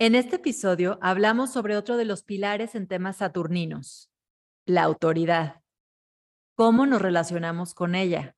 [0.00, 4.12] En este episodio hablamos sobre otro de los pilares en temas saturninos,
[4.64, 5.60] la autoridad.
[6.54, 8.36] ¿Cómo nos relacionamos con ella?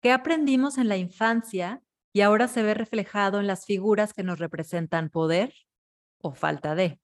[0.00, 4.38] ¿Qué aprendimos en la infancia y ahora se ve reflejado en las figuras que nos
[4.38, 5.52] representan poder
[6.22, 7.00] o falta de?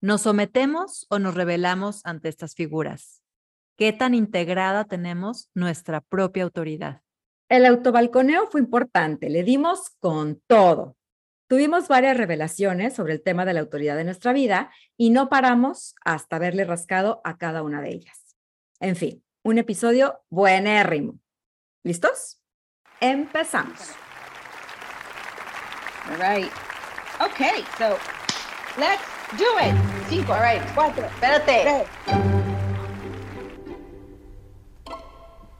[0.00, 3.22] ¿Nos sometemos o nos rebelamos ante estas figuras?
[3.76, 7.02] ¿Qué tan integrada tenemos nuestra propia autoridad?
[7.48, 10.96] El autobalconeo fue importante, le dimos con todo.
[11.46, 15.94] Tuvimos varias revelaciones sobre el tema de la autoridad de nuestra vida y no paramos
[16.02, 18.34] hasta haberle rascado a cada una de ellas.
[18.80, 21.18] En fin, un episodio buenérrimo.
[21.82, 22.40] ¿Listos?
[22.98, 23.90] Empezamos.
[26.08, 26.50] All right.
[27.20, 27.98] Okay, so
[28.78, 29.02] let's
[29.36, 29.74] do it.
[30.08, 31.84] Cinco, all right, cuatro, espérate.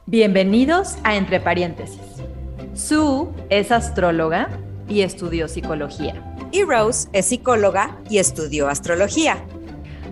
[0.07, 2.01] Bienvenidos a Entre Paréntesis.
[2.73, 4.49] Sue es astróloga
[4.87, 6.35] y estudió psicología.
[6.51, 9.45] Y Rose es psicóloga y estudió astrología.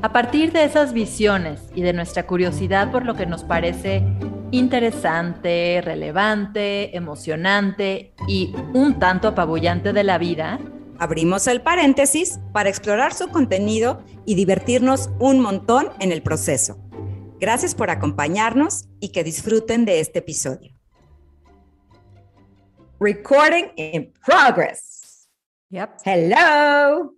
[0.02, 4.03] A partir de esas visiones y de nuestra curiosidad por lo que nos parece
[4.52, 10.59] interesante, relevante, emocionante y un tanto apabullante de la vida,
[11.00, 16.78] abrimos el paréntesis para explorar su contenido y divertirnos un montón en el proceso.
[17.39, 20.73] Gracias por acompañarnos y que disfruten de este episodio.
[22.99, 25.27] Recording in progress.
[25.72, 25.99] Yep.
[26.05, 27.09] Hello.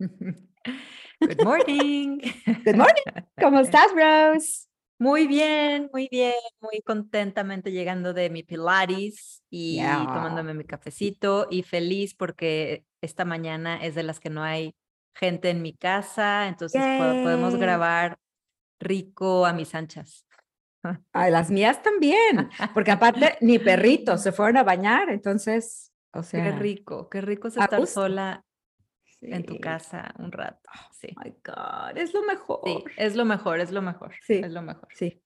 [1.22, 2.22] Good morning.
[2.66, 3.04] Good morning.
[3.40, 4.68] ¿Cómo estás, Rose?
[4.98, 11.64] Muy bien, muy bien, muy contentamente llegando de mi Pilates y tomándome mi cafecito y
[11.64, 14.74] feliz porque esta mañana es de las que no hay
[15.14, 18.18] gente en mi casa, entonces podemos grabar
[18.80, 20.26] rico a mis anchas.
[21.14, 26.44] A las mías también, porque aparte ni perritos se fueron a bañar, entonces, o sea.
[26.44, 28.46] Qué rico, qué rico es estar sola
[29.22, 30.70] en tu casa un rato.
[30.92, 31.08] Sí.
[31.16, 32.62] Oh my God, es lo mejor.
[32.64, 34.14] Sí, es lo mejor, es lo mejor.
[34.22, 34.88] Sí, es lo mejor.
[34.94, 35.22] Sí,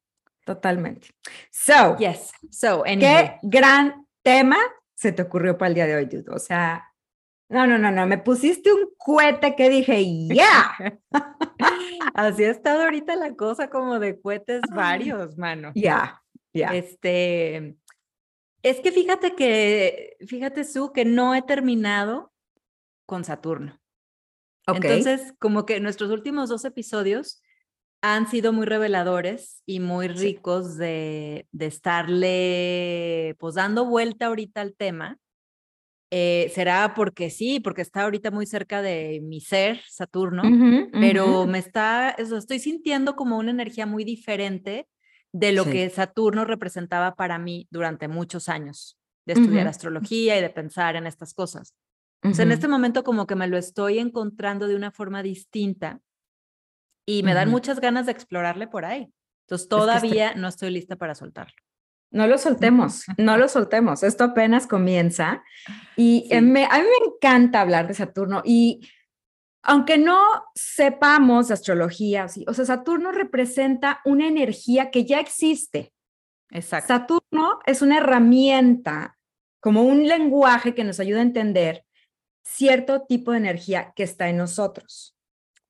[0.46, 1.10] totalmente.
[1.52, 2.32] So, yes.
[2.50, 4.58] So, ¿qué gran tema
[4.94, 6.32] se te ocurrió para el día de hoy, dude?
[6.32, 6.89] O sea,
[7.50, 10.76] no, no, no, no, me pusiste un cohete que dije, ya.
[12.14, 15.72] Así ha estado ahorita la cosa como de cohetes varios, mano.
[15.74, 16.22] Ya,
[16.54, 16.76] ya.
[16.76, 17.76] Este,
[18.62, 22.32] es que fíjate que, fíjate, Su, que no he terminado
[23.08, 23.80] con Saturno.
[24.68, 27.42] Entonces, como que nuestros últimos dos episodios
[28.02, 34.76] han sido muy reveladores y muy ricos de, de estarle, pues, dando vuelta ahorita al
[34.76, 35.18] tema.
[36.12, 40.42] Eh, será porque sí, porque está ahorita muy cerca de mi ser, Saturno,
[40.92, 44.88] pero me está, eso, estoy sintiendo como una energía muy diferente
[45.32, 48.98] de lo que Saturno representaba para mí durante muchos años,
[49.28, 51.76] de estudiar astrología y de pensar en estas cosas.
[52.24, 56.02] en este momento como que me lo estoy encontrando de una forma distinta
[57.06, 59.14] y me dan muchas ganas de explorarle por ahí.
[59.46, 61.56] Entonces todavía no estoy lista para soltarlo.
[62.12, 64.04] No lo soltemos, no lo soltemos.
[64.04, 65.44] Esto apenas comienza
[65.96, 66.68] y a mí me
[67.06, 68.90] encanta hablar de Saturno y
[69.62, 70.22] aunque no
[70.56, 75.94] sepamos astrología, o sea, Saturno representa una energía que ya existe.
[76.50, 76.88] Exacto.
[76.88, 79.18] Saturno es una herramienta,
[79.60, 81.86] como un lenguaje que nos ayuda a entender
[82.44, 85.16] cierto tipo de energía que está en nosotros.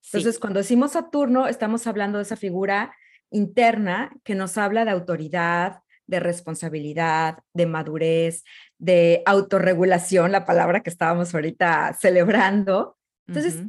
[0.06, 2.96] Entonces, cuando decimos Saturno, estamos hablando de esa figura
[3.32, 8.44] interna que nos habla de autoridad, de responsabilidad, de madurez,
[8.80, 12.98] de autorregulación, la palabra que estábamos ahorita celebrando.
[13.28, 13.64] Entonces,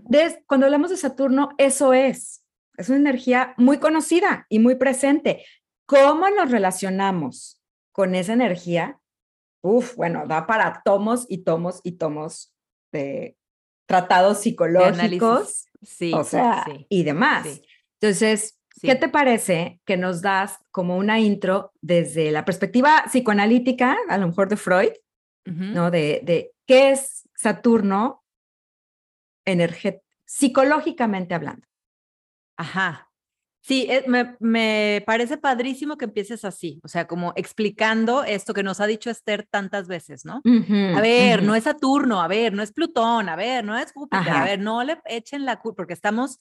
[0.46, 2.42] cuando hablamos de Saturno, eso es,
[2.78, 5.44] es una energía muy conocida y muy presente.
[5.84, 7.60] ¿Cómo nos relacionamos
[7.92, 8.98] con esa energía?
[9.62, 12.54] Uf, bueno, da para tomos y tomos y tomos
[12.90, 13.36] de
[13.86, 17.60] tratados psicológicos, sí, o sea, y demás.
[18.00, 24.18] Entonces, ¿Qué te parece que nos das como una intro desde la perspectiva psicoanalítica, a
[24.18, 24.92] lo mejor de Freud,
[25.44, 25.90] ¿no?
[25.90, 28.22] De, de, qué es Saturno
[30.24, 31.66] psicológicamente hablando.
[32.56, 33.08] Ajá.
[33.62, 38.62] Sí, eh, me, me, parece padrísimo que empieces así, o sea, como explicando esto que
[38.62, 40.40] nos ha dicho Esther tantas veces, ¿no?
[40.96, 44.30] a ver, no es Saturno, a ver, no es Plutón, a ver, no es Júpiter,
[44.30, 46.40] a ver, no le echen la culpa, porque estamos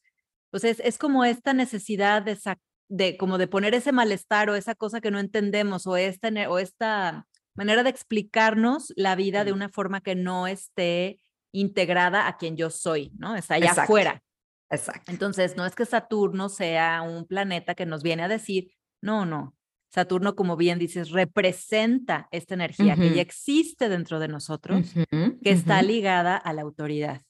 [0.51, 2.37] pues es, como esta necesidad de,
[2.89, 6.59] de, como de poner ese malestar o esa cosa que no entendemos o esta, o
[6.59, 11.19] esta manera de explicarnos la vida de una forma que no esté
[11.51, 13.35] integrada a quien yo soy, ¿no?
[13.35, 14.23] Está allá afuera.
[14.69, 15.11] Exacto.
[15.11, 19.55] Entonces, no es que Saturno sea un planeta que nos viene a decir, no, no.
[19.91, 25.81] Saturno, como bien dices, representa esta energía que ya existe dentro de nosotros, que está
[25.81, 27.23] ligada a la autoridad.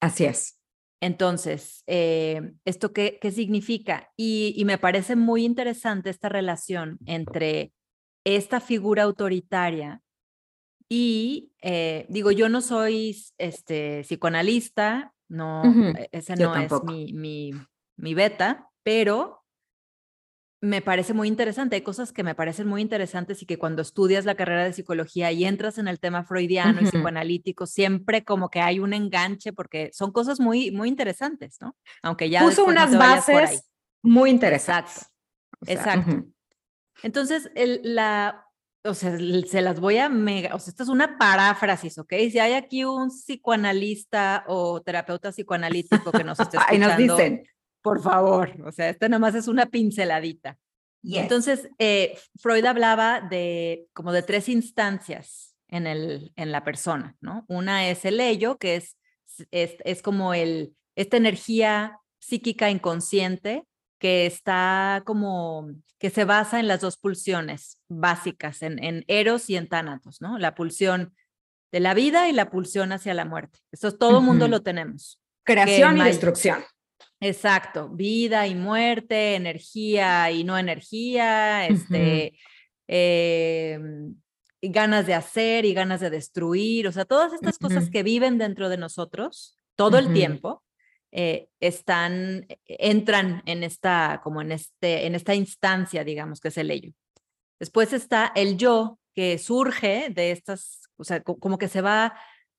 [0.00, 0.57] Así es.
[1.00, 4.10] Entonces, eh, ¿esto qué, qué significa?
[4.16, 7.72] Y, y, me parece muy interesante esta relación entre
[8.24, 10.02] esta figura autoritaria
[10.88, 15.62] y, eh, digo, yo no soy este, psicoanalista, no,
[15.96, 17.50] e, ese no es mi, mi,
[17.96, 19.44] mi beta, pero
[20.60, 21.76] me parece muy interesante.
[21.76, 25.30] Hay cosas que me parecen muy interesantes y que cuando estudias la carrera de psicología
[25.30, 29.90] y entras en el tema freudiano y psicoanalítico, siempre como que hay un enganche porque
[29.92, 31.76] son cosas muy, muy interesantes, ¿no?
[32.02, 32.42] Aunque ya...
[32.42, 33.68] Puso unas bases
[34.02, 35.06] muy interesantes.
[35.66, 36.10] Exacto.
[36.10, 36.28] Exacto.
[37.02, 38.44] Entonces, el, la,
[38.84, 42.12] o sea, se las voy a mega, o sea, esto es una paráfrasis, ¿ok?
[42.30, 47.44] Si hay aquí un psicoanalista o terapeuta psicoanalítico que nos esté escuchando, Ahí nos dicen
[47.82, 50.58] por favor, o sea, esta nada más es una pinceladita.
[51.02, 57.16] y Entonces, eh, Freud hablaba de como de tres instancias en, el, en la persona,
[57.20, 57.44] ¿no?
[57.48, 58.96] Una es el ello, que es,
[59.50, 63.64] es, es como el, esta energía psíquica inconsciente
[63.98, 69.56] que está como, que se basa en las dos pulsiones básicas, en, en Eros y
[69.56, 70.38] en Tánatos, ¿no?
[70.38, 71.14] La pulsión
[71.72, 73.58] de la vida y la pulsión hacia la muerte.
[73.72, 75.20] Eso todo el mundo lo tenemos.
[75.44, 76.64] Creación y destrucción.
[77.20, 82.34] Exacto, vida y muerte, energía y no energía, este,
[82.86, 84.14] em,
[84.62, 88.68] ganas de hacer y ganas de destruir, o sea, todas estas cosas que viven dentro
[88.68, 90.64] de nosotros todo el tiempo
[91.12, 96.70] eh, están, entran en esta, como en, este, en esta instancia, digamos, que es el
[96.70, 96.92] ello.
[97.60, 102.14] Después está el yo, que surge de estas, o sea, como que se va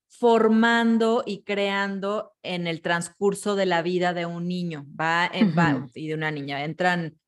[0.09, 5.31] formando y creando en el transcurso de la vida de un niño va,
[5.93, 6.63] y de una niña.
[6.63, 7.19] Entran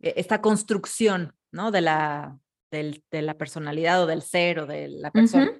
[0.00, 1.70] e, esta construcción ¿no?
[1.70, 2.38] de, la,
[2.70, 5.52] de la personalidad o del ser o de la persona.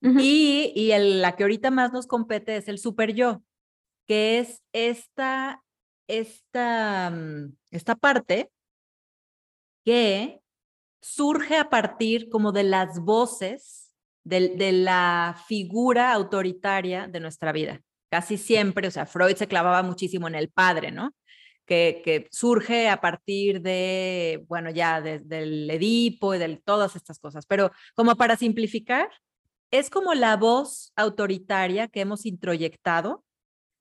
[0.00, 3.42] Y, y el, la que ahorita más nos compete es el super yo,
[4.08, 5.62] que es esta,
[6.08, 8.50] esta, mm, esta parte
[9.84, 10.40] que
[11.00, 13.81] surge a partir como de las voces
[14.24, 17.80] de, la figura autoritaria de nuestra vida.
[18.10, 21.14] Casi siempre, o sea, Freud se clavaba muchísimo en el padre, ¿no?
[21.66, 27.46] Que, que surge a partir de, bueno, ya del Edipo y de todas estas cosas.
[27.46, 29.08] Pero como para simplificar,
[29.70, 33.24] es como la voz autoritaria que hemos introyectado,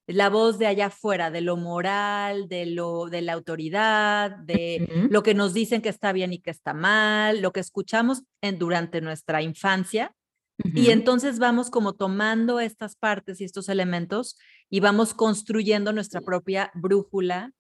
[0.08, 5.24] la voz de allá afuera, de lo moral, de lo de la autoridad, de lo
[5.24, 9.02] que nos dicen que está bien y que está mal, lo que escuchamos en, durante
[9.02, 10.16] nuestra infancia
[10.64, 14.38] y entonces vamos como tomando estas partes y estos elementos
[14.70, 17.52] y vamos construyendo nuestra propia brújula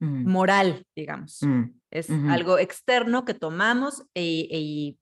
[0.00, 0.30] mm.
[0.30, 1.42] moral, digamos.
[1.42, 4.96] Mm, es algo externo que tomamos e, e,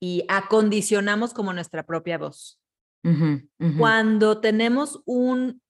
[0.00, 2.60] y acondicionamos como nuestra propia voz.
[3.78, 5.62] Cuando tenemos un,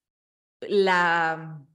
[0.59, 1.65] la,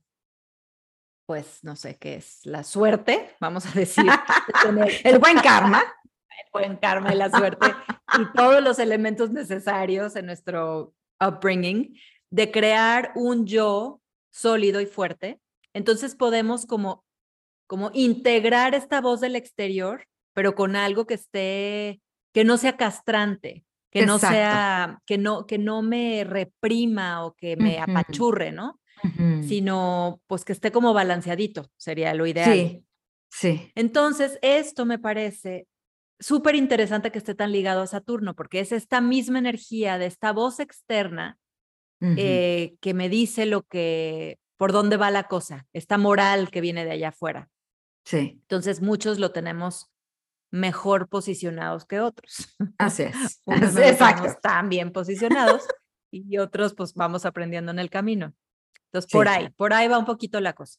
[1.27, 4.05] pues no sé qué es, la suerte, vamos a decir.
[5.05, 5.83] el buen karma
[6.53, 7.67] buen karma y la suerte
[8.19, 11.95] y todos los elementos necesarios en nuestro upbringing
[12.31, 14.01] de crear un yo
[14.31, 15.41] sólido y fuerte.
[15.73, 17.05] Entonces podemos como,
[17.67, 22.01] como integrar esta voz del exterior, pero con algo que esté,
[22.33, 27.57] que no sea castrante, que no sea, que no, que no me reprima o que
[27.57, 28.81] me apachurre, ¿no?
[29.43, 32.53] Sino pues que esté como balanceadito, sería lo ideal.
[32.53, 32.85] Sí,
[33.29, 33.73] sí.
[33.75, 35.69] Entonces, esto me parece
[36.25, 40.33] súper interesante que esté tan ligado a Saturno, porque es esta misma energía de esta
[40.33, 41.39] voz externa
[42.01, 46.87] eh, que me dice lo que, por dónde va la cosa, esta moral que viene
[46.87, 47.51] de allá afuera.
[48.07, 48.39] Sí.
[48.41, 49.91] Entonces, muchos lo tenemos
[50.51, 52.57] mejor posicionados que otros.
[52.79, 53.43] Así es.
[53.47, 54.27] Exacto.
[54.27, 55.67] Están bien posicionados
[56.11, 58.35] y otros pues vamos aprendiendo en el camino.
[58.87, 60.79] Entonces, por ahí, por ahí va un poquito la cosa.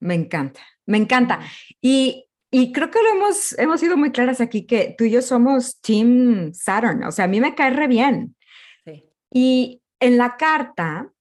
[0.00, 1.40] Me encanta, me encanta.
[1.80, 5.22] Y y creo que lo hemos, hemos sido muy claras aquí que tú y yo
[5.22, 8.36] somos Team Saturn, o sea, a mí me cae re bien.
[8.84, 9.04] Sí.
[9.32, 11.12] Y en la carta,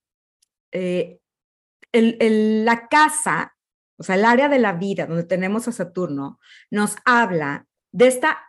[0.72, 1.20] eh,
[1.92, 3.56] el, la casa,
[3.98, 6.40] o sea, el área de la vida donde tenemos a Saturno,
[6.72, 8.40] nos habla de esta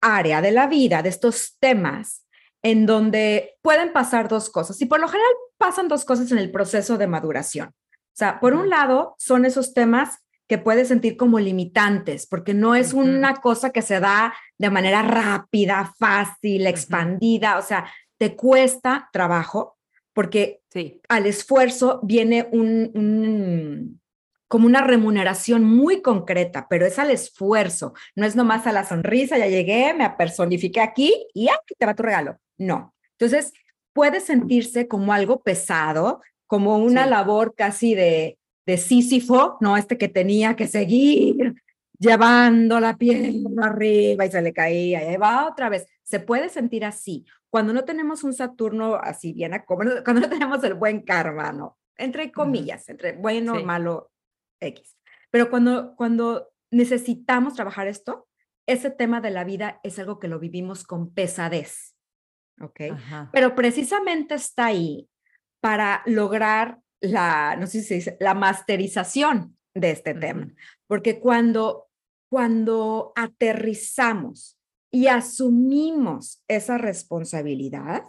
[0.00, 2.26] área de la vida, de estos temas
[2.62, 4.80] en donde pueden pasar dos cosas.
[4.82, 7.68] Y por lo general pasan dos cosas en el proceso de maduración.
[7.68, 12.74] O sea, por un lado, son esos temas que puedes sentir como limitantes, porque no
[12.74, 17.86] es una cosa que se da de manera rápida, fácil, expandida, o sea,
[18.18, 19.76] te cuesta trabajo,
[20.12, 20.62] porque
[21.08, 24.00] al esfuerzo viene un,
[24.48, 29.36] como una remuneración muy concreta, pero es al esfuerzo, no es nomás a la sonrisa,
[29.36, 32.38] ya llegué, me personifiqué aquí y aquí te va tu regalo.
[32.56, 32.94] No.
[33.18, 33.52] Entonces,
[33.92, 38.35] puede sentirse como algo pesado, como una labor casi de,
[38.66, 39.76] de Sísifo, ¿no?
[39.76, 41.54] Este que tenía que seguir
[41.98, 45.86] llevando la piel arriba y se le caía, y va otra vez.
[46.02, 47.24] Se puede sentir así.
[47.48, 51.78] Cuando no tenemos un Saturno así bien, cuando no tenemos el buen karma, ¿no?
[51.96, 54.10] Entre comillas, entre bueno, malo,
[54.60, 54.98] X.
[55.30, 58.28] Pero cuando, cuando necesitamos trabajar esto,
[58.66, 61.94] ese tema de la vida es algo que lo vivimos con pesadez.
[62.60, 62.80] ¿Ok?
[63.32, 65.08] Pero precisamente está ahí
[65.60, 70.52] para lograr la, no sé si se dice, la masterización de este tema.
[70.86, 71.88] Porque cuando,
[72.30, 74.58] cuando aterrizamos
[74.90, 78.02] y asumimos esa responsabilidad,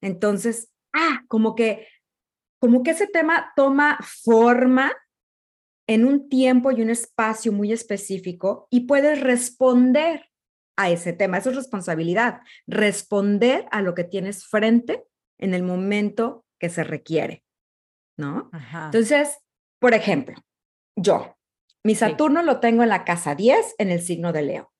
[0.00, 1.86] entonces, ah, como que,
[2.60, 4.92] como que ese tema toma forma
[5.88, 10.28] en un tiempo y un espacio muy específico y puedes responder
[10.76, 11.38] a ese tema.
[11.38, 15.04] Eso es responsabilidad, responder a lo que tienes frente
[15.38, 17.42] en el momento que se requiere,
[18.18, 18.50] ¿no?
[18.84, 19.38] Entonces,
[19.78, 20.36] por ejemplo,
[20.96, 21.36] yo,
[21.84, 24.72] mi Saturno lo tengo en la casa 10 en el signo de Leo.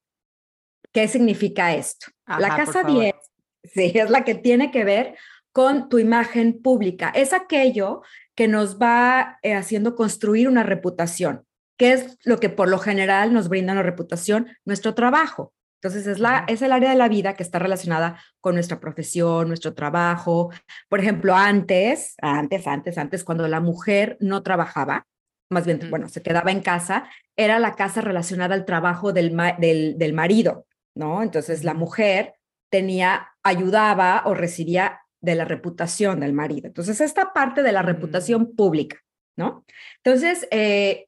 [0.93, 2.09] ¿Qué significa esto?
[2.27, 3.15] la casa 10,
[3.65, 5.17] sí, es la que tiene que ver
[5.53, 7.11] con tu imagen pública.
[7.15, 8.03] Es aquello
[8.35, 11.47] que nos va eh, haciendo construir una reputación,
[11.79, 15.55] que es lo que por lo general nos brinda una reputación, nuestro trabajo.
[15.81, 19.49] Entonces es, la, es el área de la vida que está relacionada con nuestra profesión,
[19.49, 20.51] nuestro trabajo.
[20.89, 25.07] Por ejemplo, antes, antes, antes, antes, cuando la mujer no trabajaba,
[25.51, 29.97] más bien, bueno, se quedaba en casa, era la casa relacionada al trabajo del, del,
[29.97, 30.67] del marido,
[30.97, 31.23] ¿no?
[31.23, 32.35] Entonces la mujer
[32.71, 36.67] tenía, ayudaba o recibía de la reputación del marido.
[36.67, 38.99] Entonces, esta parte de la reputación pública,
[39.37, 39.65] ¿no?
[40.03, 41.07] Entonces, eh,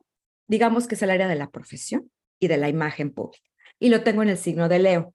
[0.48, 2.10] digamos que es el área de la profesión
[2.40, 3.49] y de la imagen pública.
[3.80, 5.14] Y lo tengo en el signo de Leo.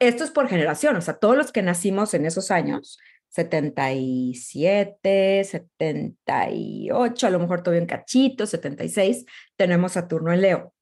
[0.00, 2.98] Esto es por generación, o sea, todos los que nacimos en esos años,
[3.28, 9.26] 77, 78, a lo mejor todavía un cachito, 76,
[9.56, 10.72] tenemos Saturno en Leo.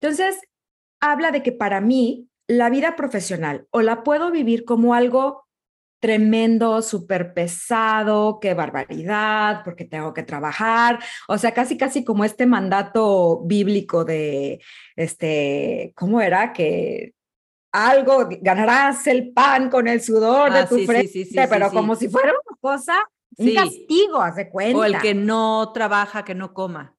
[0.00, 0.36] Entonces,
[1.00, 5.47] habla de que para mí la vida profesional o la puedo vivir como algo
[6.00, 10.98] tremendo, súper pesado, qué barbaridad, porque tengo que trabajar.
[11.26, 14.60] O sea, casi, casi como este mandato bíblico de,
[14.96, 16.52] este, ¿cómo era?
[16.52, 17.14] Que
[17.72, 22.30] algo, ganarás el pan con el sudor de ah, tu frente, pero como si fuera
[22.30, 22.94] una cosa,
[23.36, 24.78] un castigo, hace cuenta.
[24.78, 26.96] O el que no trabaja, que no coma.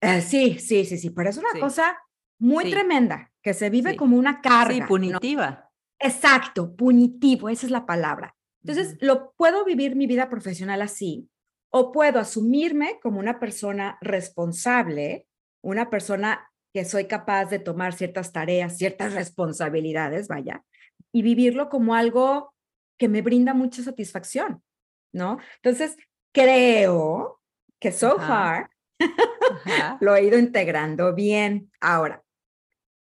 [0.00, 1.98] Eh, sí, sí, sí, sí, pero es una cosa
[2.38, 4.74] muy tremenda, que se vive como una carga.
[4.74, 5.70] Sí, punitiva.
[5.98, 8.36] Exacto, punitivo, esa es la palabra.
[8.68, 11.26] Entonces, lo puedo vivir mi vida profesional así
[11.70, 15.26] o puedo asumirme como una persona responsable,
[15.62, 20.64] una persona que soy capaz de tomar ciertas tareas, ciertas responsabilidades, vaya,
[21.12, 22.54] y vivirlo como algo
[22.98, 24.62] que me brinda mucha satisfacción,
[25.14, 25.38] ¿no?
[25.62, 25.96] Entonces,
[26.32, 27.40] creo
[27.80, 28.68] que so far
[30.00, 31.72] lo he ido integrando bien.
[31.80, 32.22] Ahora,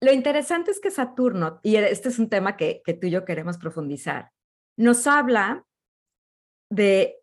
[0.00, 3.24] lo interesante es que Saturno, y este es un tema que, que tú y yo
[3.24, 4.32] queremos profundizar,
[4.76, 5.64] nos habla
[6.70, 7.20] de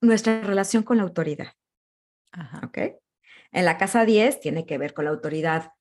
[0.00, 1.52] nuestra relación con la autoridad.
[2.62, 2.78] ¿Ok?
[3.52, 5.72] En la casa 10 tiene que ver con la autoridad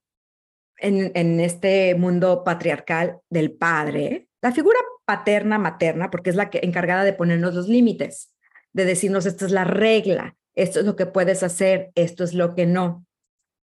[0.77, 6.59] en, en, este mundo patriarcal del padre, la figura paterna, materna, porque es la que
[6.63, 8.33] encargada de ponernos los límites,
[8.71, 12.55] de decirnos esta es la regla, esto es lo que puedes hacer, esto es lo
[12.55, 13.05] que no.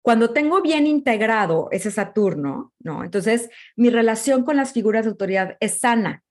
[0.01, 3.03] Cuando tengo bien integrado ese Saturno, ¿no?
[3.03, 6.23] Entonces mi relación con las figuras de autoridad es sana,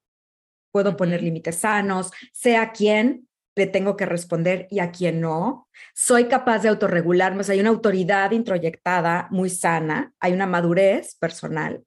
[0.71, 5.69] puedo poner límites sanos, sé a quién le tengo que responder y a quién no.
[5.95, 11.85] Soy capaz de autorregularme, hay una autoridad introyectada muy sana, hay una madurez personal,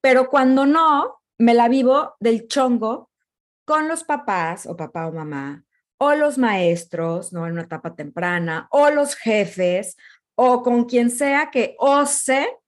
[0.00, 3.10] pero cuando no, me la vivo del chongo
[3.64, 5.64] con los papás o papá o mamá
[6.04, 7.46] o los maestros, ¿no?
[7.46, 9.96] En una etapa temprana, o los jefes,
[10.34, 12.58] o con quien sea que ose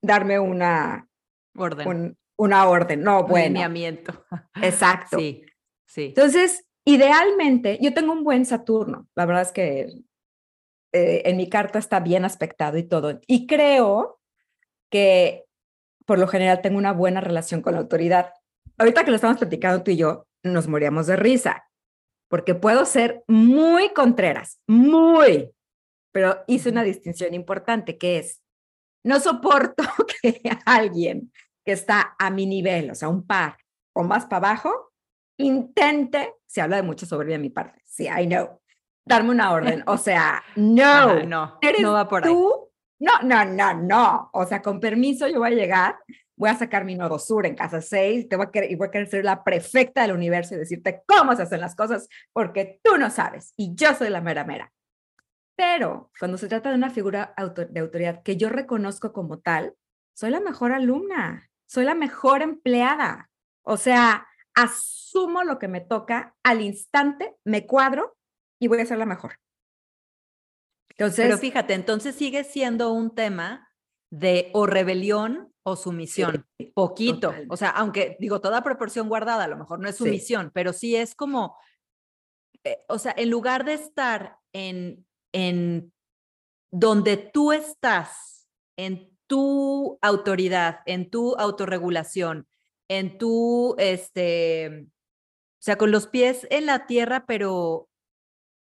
[0.00, 1.06] darme una
[1.54, 3.60] orden una orden, no, bueno.
[4.62, 5.18] Exacto.
[5.18, 5.44] Sí,
[5.86, 6.04] sí.
[6.06, 9.92] Entonces, idealmente, yo tengo un buen Saturno, la verdad es que
[10.92, 14.20] eh, en mi carta está bien aspectado y todo, y creo
[14.90, 15.44] que
[16.06, 18.32] por lo general tengo una buena relación con la autoridad.
[18.78, 21.68] Ahorita que lo estamos platicando tú y yo, nos moríamos de risa,
[22.28, 25.50] porque puedo ser muy contreras, muy,
[26.12, 28.42] pero hice una distinción importante que es,
[29.04, 29.82] no soporto
[30.22, 31.32] que alguien
[31.64, 33.56] que está a mi nivel, o sea, un par
[33.94, 34.92] o más para abajo,
[35.38, 38.60] intente, se habla de mucha soberbia de mi parte, sí, I know,
[39.04, 42.70] darme una orden, o sea, no, no, no va por tú?
[42.98, 45.96] No, no, no, no, o sea, con permiso yo voy a llegar
[46.36, 48.88] voy a sacar mi nodo sur en casa 6 te voy a querer, y voy
[48.88, 52.80] a querer ser la prefecta del universo y decirte cómo se hacen las cosas porque
[52.82, 54.72] tú no sabes y yo soy la mera mera.
[55.56, 57.32] Pero cuando se trata de una figura
[57.70, 59.74] de autoridad que yo reconozco como tal,
[60.12, 63.30] soy la mejor alumna, soy la mejor empleada.
[63.64, 68.16] O sea, asumo lo que me toca al instante, me cuadro
[68.60, 69.40] y voy a ser la mejor.
[70.90, 73.68] Entonces, Pero fíjate, entonces sigue siendo un tema
[74.12, 77.34] de o rebelión o sumisión, poquito.
[77.48, 80.94] O sea, aunque digo, toda proporción guardada, a lo mejor no es sumisión, pero sí
[80.94, 81.58] es como,
[82.62, 85.92] eh, o sea, en lugar de estar en, en
[86.70, 92.46] donde tú estás, en tu autoridad, en tu autorregulación,
[92.88, 97.88] en tu, este, o sea, con los pies en la tierra, pero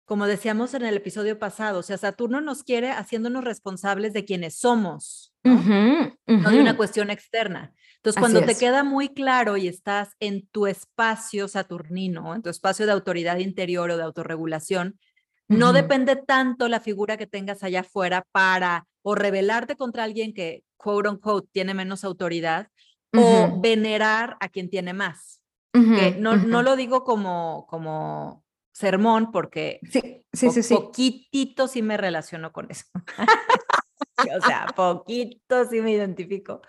[0.05, 4.57] como decíamos en el episodio pasado, o sea, Saturno nos quiere haciéndonos responsables de quienes
[4.57, 6.11] somos, ¿no?
[6.25, 7.73] de una cuestión externa.
[7.95, 12.85] Entonces, cuando te queda muy claro y estás en tu espacio saturnino, en tu espacio
[12.85, 14.99] de autoridad interior o de autorregulación,
[15.47, 20.63] no depende tanto la figura que tengas allá afuera para o rebelarte contra alguien que,
[20.77, 22.67] quote unquote, tiene menos autoridad
[23.13, 25.41] o venerar a quien tiene más.
[25.73, 28.43] que no, no lo digo como, como
[28.73, 30.73] sermón porque sí, sí, sí, sí.
[30.73, 32.85] poquitito sí me relaciono con eso.
[34.37, 36.61] o sea, poquito sí me identifico.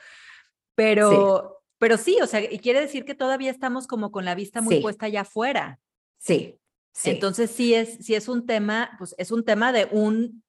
[0.74, 1.70] Pero, sí.
[1.78, 4.80] pero sí, o sea, y quiere decir que todavía estamos como con la vista muy
[4.80, 5.78] puesta allá afuera.
[6.18, 6.58] Sí,
[6.92, 7.10] sí.
[7.10, 10.44] Entonces sí es, sí es un tema, pues es un tema de un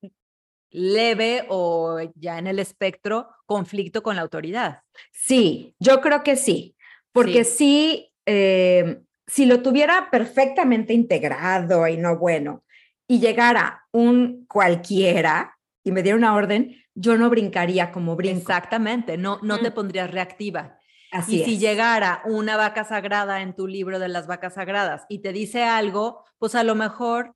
[0.73, 4.81] leve o ya en el espectro conflicto con la autoridad.
[5.11, 6.75] Sí, yo creo que sí,
[7.11, 12.63] porque sí, eh, si lo tuviera perfectamente integrado y no bueno,
[13.07, 18.39] y llegara un cualquiera y me diera una orden, yo no brincaría como brinco.
[18.39, 20.79] Exactamente, no, no te pondrías reactiva.
[21.11, 25.19] Así y si llegara una vaca sagrada en tu libro de las vacas sagradas y
[25.19, 27.35] te dice algo, pues a lo mejor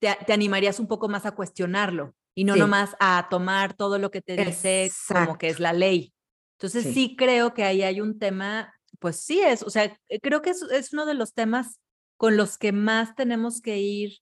[0.00, 4.12] te, te animarías un poco más a cuestionarlo y no nomás a tomar todo lo
[4.12, 6.14] que te dice como que es la ley.
[6.56, 7.16] Entonces sí.
[7.18, 10.62] creo que ahí hay un tema, pues sí es, o sea, eh, creo que es,
[10.62, 11.80] es uno de los temas
[12.16, 14.18] con los que más tenemos que ir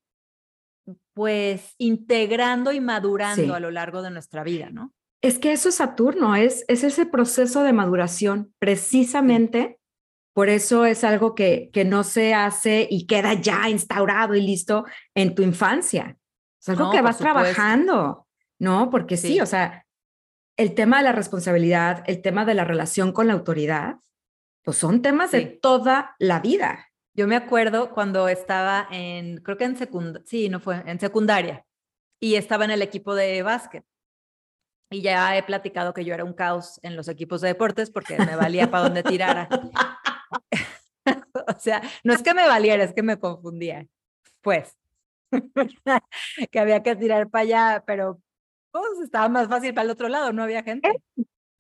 [1.13, 4.95] pues integrando y madurando a lo largo de nuestra vida, ¿no?
[5.21, 9.79] Es que eso es Saturno, es, es ese proceso de maduración, precisamente
[10.33, 14.87] por eso es algo que, que no se hace y queda ya instaurado y listo
[15.15, 16.17] en tu infancia.
[16.67, 18.27] Es algo que vas trabajando,
[18.59, 18.91] ¿no?
[18.91, 19.41] Porque sí.
[19.41, 19.87] o sea,
[20.57, 23.97] el tema de la responsabilidad, el tema de la relación con la autoridad,
[24.63, 26.89] pues son temas de toda la vida.
[27.15, 31.65] Yo me acuerdo cuando estaba en, creo que en secundaria, sí, no fue, en secundaria,
[32.21, 33.85] y estaba en el equipo de básquet.
[34.91, 38.19] Y ya he platicado que yo era un caos en los equipos de deportes porque
[38.19, 39.49] me valía para donde tirara.
[41.47, 43.87] o sea, no es que me valiera, es que me confundía.
[44.41, 44.77] Pues,
[46.51, 48.21] que había que tirar para allá, pero
[48.71, 50.91] pues, estaba más fácil para el otro lado, no había gente.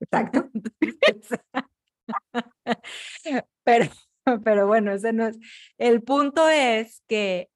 [0.00, 0.48] Exacto.
[3.64, 3.86] pero,
[4.44, 5.38] pero bueno, ese no es.
[5.78, 7.48] El punto es que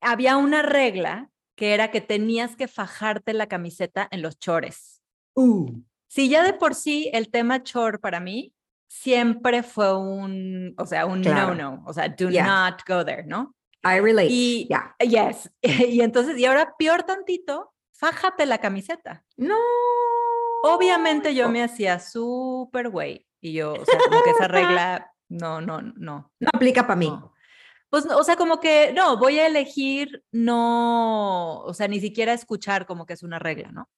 [0.00, 5.02] había una regla que era que tenías que fajarte la camiseta en los chores.
[5.34, 5.82] Uh.
[6.06, 8.54] Si ya de por sí el tema chor para mí
[8.88, 13.54] siempre fue un, o sea, un no, no, o sea, do not go there, ¿no?
[13.84, 14.28] I relate.
[14.30, 14.94] Y, yeah.
[15.00, 15.50] Yes.
[15.62, 19.24] Y entonces, y ahora peor tantito, fájate la camiseta.
[19.36, 19.56] No.
[20.62, 23.26] Obviamente yo me hacía súper güey.
[23.40, 26.32] Y yo, o sea, como que esa regla, no, no, no.
[26.40, 27.12] No aplica para mí.
[27.90, 32.86] Pues, o sea, como que, no, voy a elegir no, o sea, ni siquiera escuchar
[32.86, 33.88] como que es una regla, ¿no?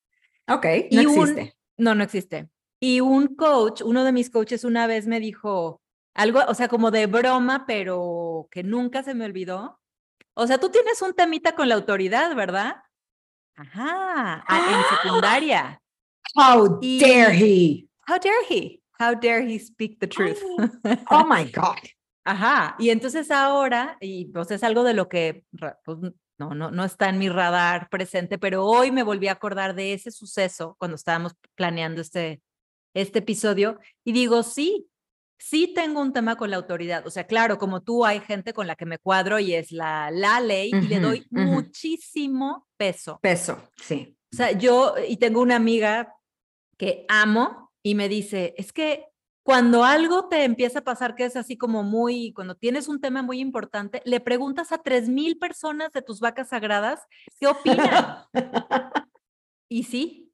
[0.49, 1.57] Ok, no existe.
[1.77, 2.49] no, no existe.
[2.79, 5.80] Y un coach, uno de mis coaches una vez me dijo,
[6.15, 9.81] algo, o sea, como de broma, pero que nunca se me olvidó.
[10.35, 12.77] O sea, tú tienes un temita con la autoridad, ¿verdad?
[13.57, 15.83] Ajá, en secundaria.
[16.35, 17.89] How dare he?
[18.09, 18.81] How dare he?
[18.99, 20.39] How dare he speak the truth?
[21.11, 21.79] oh my God.
[22.25, 25.45] Ajá, y entonces ahora, y pues es algo de lo que
[25.85, 25.99] pues,
[26.39, 29.95] no, no, no está en mi radar presente, pero hoy me volví a acordar de
[29.95, 32.43] ese suceso cuando estábamos planeando este,
[32.95, 34.90] este episodio y digo, sí,
[35.41, 37.07] sí tengo un tema con la autoridad.
[37.07, 40.11] O sea, claro, como tú hay gente con la que me cuadro y es la,
[40.11, 43.19] la ley y le doy muchísimo peso.
[43.23, 44.17] Peso, sí.
[44.33, 46.15] O sea, yo y tengo una amiga
[46.77, 49.07] que amo y me dice, es que
[49.43, 53.23] cuando algo te empieza a pasar que es así como muy, cuando tienes un tema
[53.23, 57.01] muy importante, le preguntas a tres mil personas de tus vacas sagradas
[57.41, 58.25] qué opinan.
[59.69, 60.33] y sí,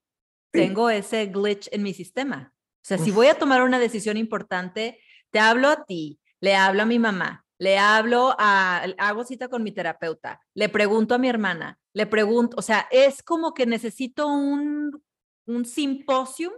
[0.51, 2.56] tengo ese glitch en mi sistema.
[2.87, 6.83] O sea, si voy a tomar una decisión importante, te hablo a ti, le hablo
[6.83, 11.29] a mi mamá, le hablo a, hago cita con mi terapeuta, le pregunto a mi
[11.29, 15.03] hermana, le pregunto, o sea, es como que necesito un,
[15.47, 16.53] un simposium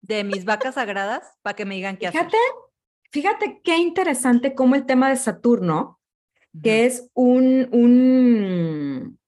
[0.00, 2.38] de mis vacas sagradas para que me digan qué fíjate,
[3.10, 6.00] Fíjate qué interesante como el tema de Saturno,
[6.62, 9.18] que es un, un,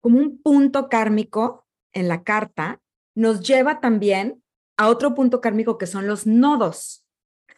[0.00, 2.80] como un punto kármico en la carta,
[3.14, 4.41] nos lleva también
[4.82, 7.06] a otro punto kármico que son los nodos.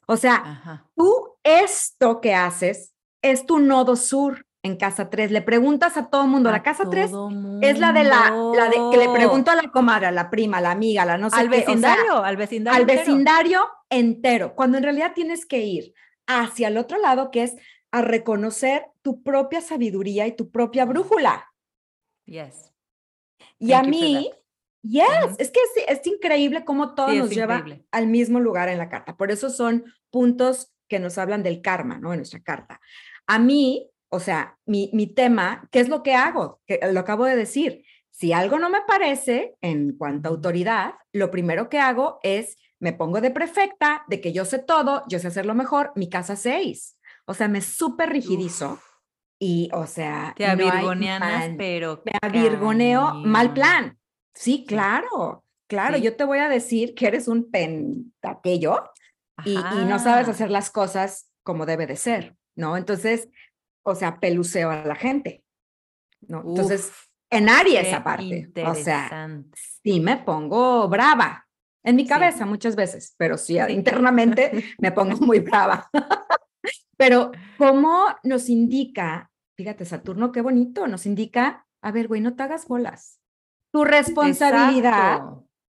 [0.07, 5.31] O sea, tú esto que haces es tu nodo sur en casa 3.
[5.31, 7.11] Le preguntas a todo mundo, la casa 3
[7.63, 10.59] es la de la, la de que le pregunto a la comadre, a la prima,
[10.59, 14.77] a la amiga, a la no sé al vecindario, al vecindario, al vecindario entero, cuando
[14.77, 15.95] en realidad tienes que ir
[16.27, 17.57] hacia el otro lado, que es
[17.91, 21.53] a reconocer tu propia sabiduría y tu propia brújula.
[22.27, 22.73] Yes.
[23.59, 24.31] Y a mí,
[24.85, 29.17] yes, es que es, increíble cómo todo nos lleva al mismo lugar en la carta.
[29.17, 32.13] Por eso son puntos que nos hablan del karma, ¿no?
[32.13, 32.81] En nuestra carta.
[33.27, 36.61] A mí, o sea, mi, mi tema, ¿qué es lo que hago?
[36.67, 37.85] Que lo acabo de decir.
[38.11, 42.93] Si algo no me parece en cuanto a autoridad, lo primero que hago es me
[42.93, 46.97] pongo de prefecta, de que yo sé todo, yo sé hacerlo mejor, mi casa seis.
[47.27, 48.79] O sea, me súper rigidizo
[49.39, 53.99] y, o sea, te avirgoneanas, pero me avirgoneo, mal plan.
[54.35, 58.91] Sí, claro, claro, yo te voy a decir que eres un pentaquello
[59.45, 62.77] y, y no sabes hacer las cosas como debe de ser, ¿no?
[62.77, 63.29] Entonces,
[63.85, 65.45] o sea, peluceo a la gente,
[66.23, 66.43] ¿no?
[66.47, 66.93] Entonces,
[67.31, 69.29] en Aries aparte, o sea,
[69.83, 71.47] sí me pongo brava,
[71.85, 75.91] en mi cabeza muchas veces, pero sí, internamente me pongo muy brava.
[76.97, 82.43] pero cómo nos indica, fíjate, Saturno, qué bonito, nos indica, a ver, güey, no te
[82.43, 83.21] hagas bolas.
[83.75, 85.23] Tu responsabilidad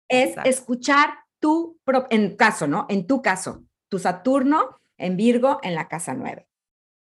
[0.09, 1.79] es escuchar tu,
[2.11, 2.87] en caso, ¿no?
[2.89, 6.47] En tu caso, tu Saturno en Virgo en la casa 9.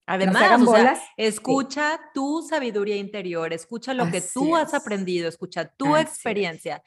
[0.08, 6.82] Además, escucha tu sabiduría interior, escucha lo que tú has aprendido, escucha tu experiencia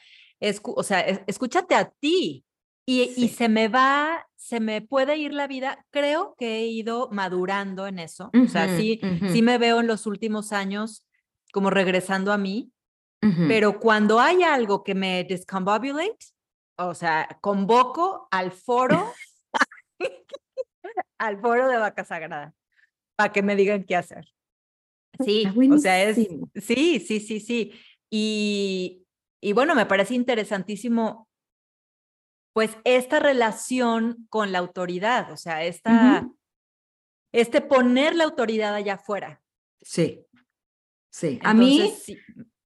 [0.65, 2.45] o sea, escúchate a ti.
[2.85, 5.87] Y, se me va, se me puede ir la vida.
[5.91, 8.31] Creo que he ido madurando en eso.
[8.35, 9.01] o sea, sí,
[9.33, 11.07] sí me veo en los últimos años
[11.53, 12.73] como regresando a mí.
[13.47, 16.19] Pero cuando hay algo que me discombobulate,
[16.77, 19.13] o sea, convoco al foro,
[21.19, 22.53] al foro de Vaca Sagrada,
[23.17, 24.27] para que me digan qué hacer.
[25.25, 27.73] Sí, o sea, es, sí, sí, sí, sí.
[28.11, 29.07] Y,
[29.41, 31.29] y bueno, me parece interesantísimo,
[32.55, 36.29] pues, esta relación con la autoridad, o sea, esta,
[37.33, 39.43] este poner la autoridad allá afuera.
[39.81, 40.27] Sí,
[41.11, 41.39] sí.
[41.43, 41.95] a mí,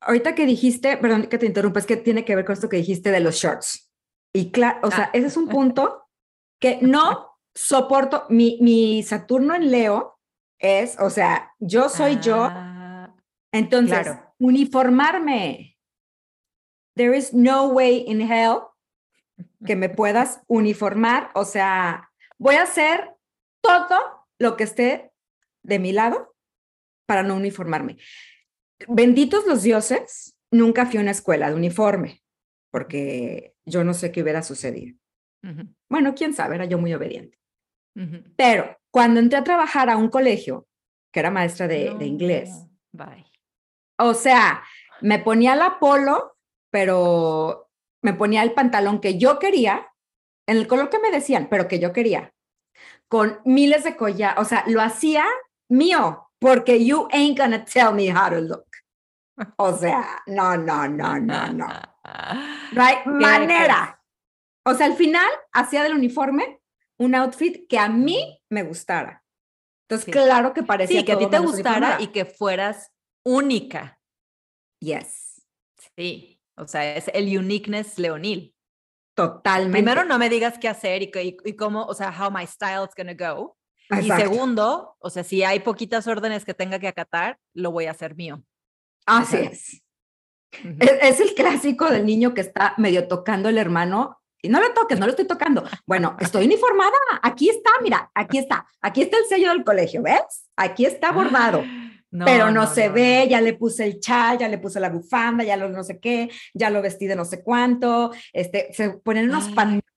[0.00, 2.76] ahorita que dijiste, perdón que te interrumpa, es que tiene que ver con esto que
[2.76, 3.92] dijiste de los shorts.
[4.32, 5.10] Y claro, o sea, ah.
[5.12, 6.08] ese es un punto
[6.60, 8.24] que no soporto.
[8.28, 10.18] Mi, mi Saturno en Leo
[10.58, 12.48] es, o sea, yo soy yo.
[12.50, 13.14] Ah,
[13.52, 15.76] entonces, uniformarme
[16.96, 18.72] there is no way in hell
[19.64, 23.14] que me puedas uniformar, o sea, voy a hacer
[23.62, 25.12] todo lo que esté
[25.62, 26.34] de mi lado
[27.06, 27.98] para no uniformarme.
[28.88, 32.22] Benditos los dioses, nunca fui a una escuela de uniforme,
[32.70, 34.96] porque yo no sé qué hubiera sucedido.
[35.88, 37.38] Bueno, quién sabe, era yo muy obediente.
[38.36, 40.66] Pero cuando entré a trabajar a un colegio,
[41.12, 42.50] que era maestra de, de inglés,
[42.92, 43.24] bye.
[43.98, 44.62] o sea,
[45.00, 46.36] me ponía la polo
[46.76, 47.70] pero
[48.02, 49.90] me ponía el pantalón que yo quería,
[50.46, 52.34] en el color que me decían, pero que yo quería,
[53.08, 55.24] con miles de collares, o sea, lo hacía
[55.70, 58.66] mío, porque you ain't gonna tell me how to look.
[59.58, 61.68] O sea, no, no, no, no, no.
[62.72, 63.04] Right?
[63.04, 64.00] Manera.
[64.64, 66.60] O sea, al final hacía del uniforme
[66.98, 69.22] un outfit que a mí me gustara.
[69.88, 71.00] Entonces, claro que parecía.
[71.00, 72.90] Sí, que a ti te gustara y que fueras
[73.24, 74.00] única.
[74.80, 75.42] Yes.
[75.96, 76.40] Sí.
[76.56, 78.54] O sea, es el uniqueness leonil.
[79.14, 79.72] Totalmente.
[79.72, 81.10] Primero, no me digas qué hacer y,
[81.44, 83.16] y, cómo, o sea, how my style is going
[83.90, 87.92] Y segundo, o sea, si hay poquitas órdenes que tenga que acatar, lo voy a
[87.92, 88.42] hacer mío.
[89.06, 89.82] Así es.
[90.80, 91.20] es.
[91.20, 95.06] el clásico del niño que está medio tocando el hermano y no lo toques, no
[95.06, 95.64] lo estoy tocando.
[95.86, 96.92] Bueno, estoy uniformada.
[97.22, 98.66] Aquí está, mira, aquí está.
[98.80, 100.48] Aquí está el sello del colegio, ¿ves?
[100.56, 101.62] Aquí está bordado
[102.24, 105.56] pero no, se ve, ya le puse el chal, ya le puse la bufanda, ya
[105.56, 109.48] lo no sé qué, ya lo vestí de no sé cuánto, este, se ponen unos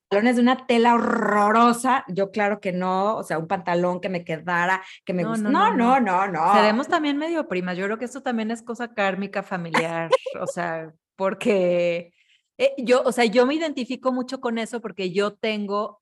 [0.09, 4.25] pantalones de una tela horrorosa, yo claro que no, o sea, un pantalón que me
[4.25, 8.05] quedara, que me guste, no, no, no, no, Seremos también medio primas, yo creo que
[8.05, 10.09] esto también es cosa kármica familiar,
[10.41, 12.11] o sea, porque
[12.61, 16.01] Eh, yo, o sea, yo me identifico mucho con eso porque yo tengo,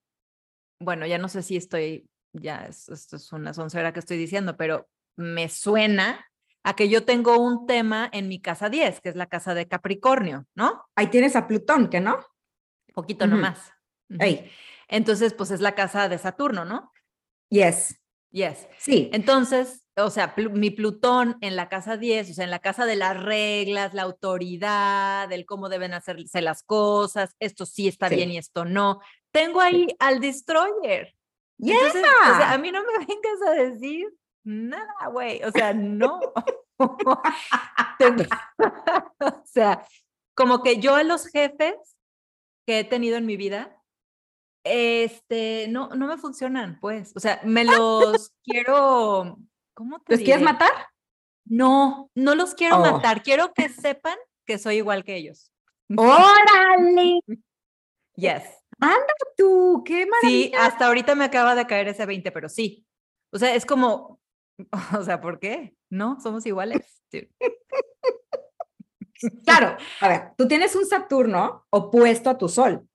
[0.82, 4.88] bueno, ya no sé si estoy, ya esto es una soncera que estoy diciendo, pero
[5.15, 6.26] me suena
[6.63, 9.67] a que yo tengo un tema en mi casa 10, que es la casa de
[9.67, 10.84] Capricornio, ¿no?
[10.96, 12.17] Ahí tienes a Plutón, ¿que no?
[12.96, 13.72] Poquito nomás.
[14.88, 16.91] Entonces, pues es la casa de Saturno, ¿no?
[17.50, 18.00] Yes.
[18.32, 18.67] Yes.
[18.78, 19.10] Sí.
[19.13, 22.96] Entonces, o sea, mi Plutón en la casa 10, o sea, en la casa de
[22.96, 28.38] las reglas, la autoridad, el cómo deben hacerse las cosas, esto sí está bien y
[28.38, 29.00] esto no.
[29.32, 31.13] Tengo ahí al destroyer.
[31.58, 31.76] Yeah.
[31.76, 34.08] Entonces, o sea, a mí no me vengas a decir
[34.43, 35.41] nada, güey.
[35.43, 36.20] O sea, no.
[39.20, 39.86] o sea,
[40.36, 41.76] como que yo a los jefes
[42.65, 43.77] que he tenido en mi vida,
[44.69, 47.13] este, no, no me funcionan, pues.
[47.15, 49.38] O sea, me los quiero
[49.77, 50.71] ¿Cómo te ¿Los quieres matar?
[51.45, 52.80] No, no los quiero oh.
[52.80, 53.21] matar.
[53.21, 55.51] Quiero que sepan que soy igual que ellos.
[55.95, 57.19] ¡Órale!
[58.15, 58.45] Yes.
[58.80, 60.47] Anda tú, qué maravilla.
[60.47, 62.84] Sí, hasta ahorita me acaba de caer ese 20, pero sí.
[63.32, 64.19] O sea, es como,
[64.97, 65.77] o sea, ¿por qué?
[65.91, 66.99] No, somos iguales.
[69.45, 72.89] Claro, a ver, tú tienes un Saturno opuesto a tu Sol.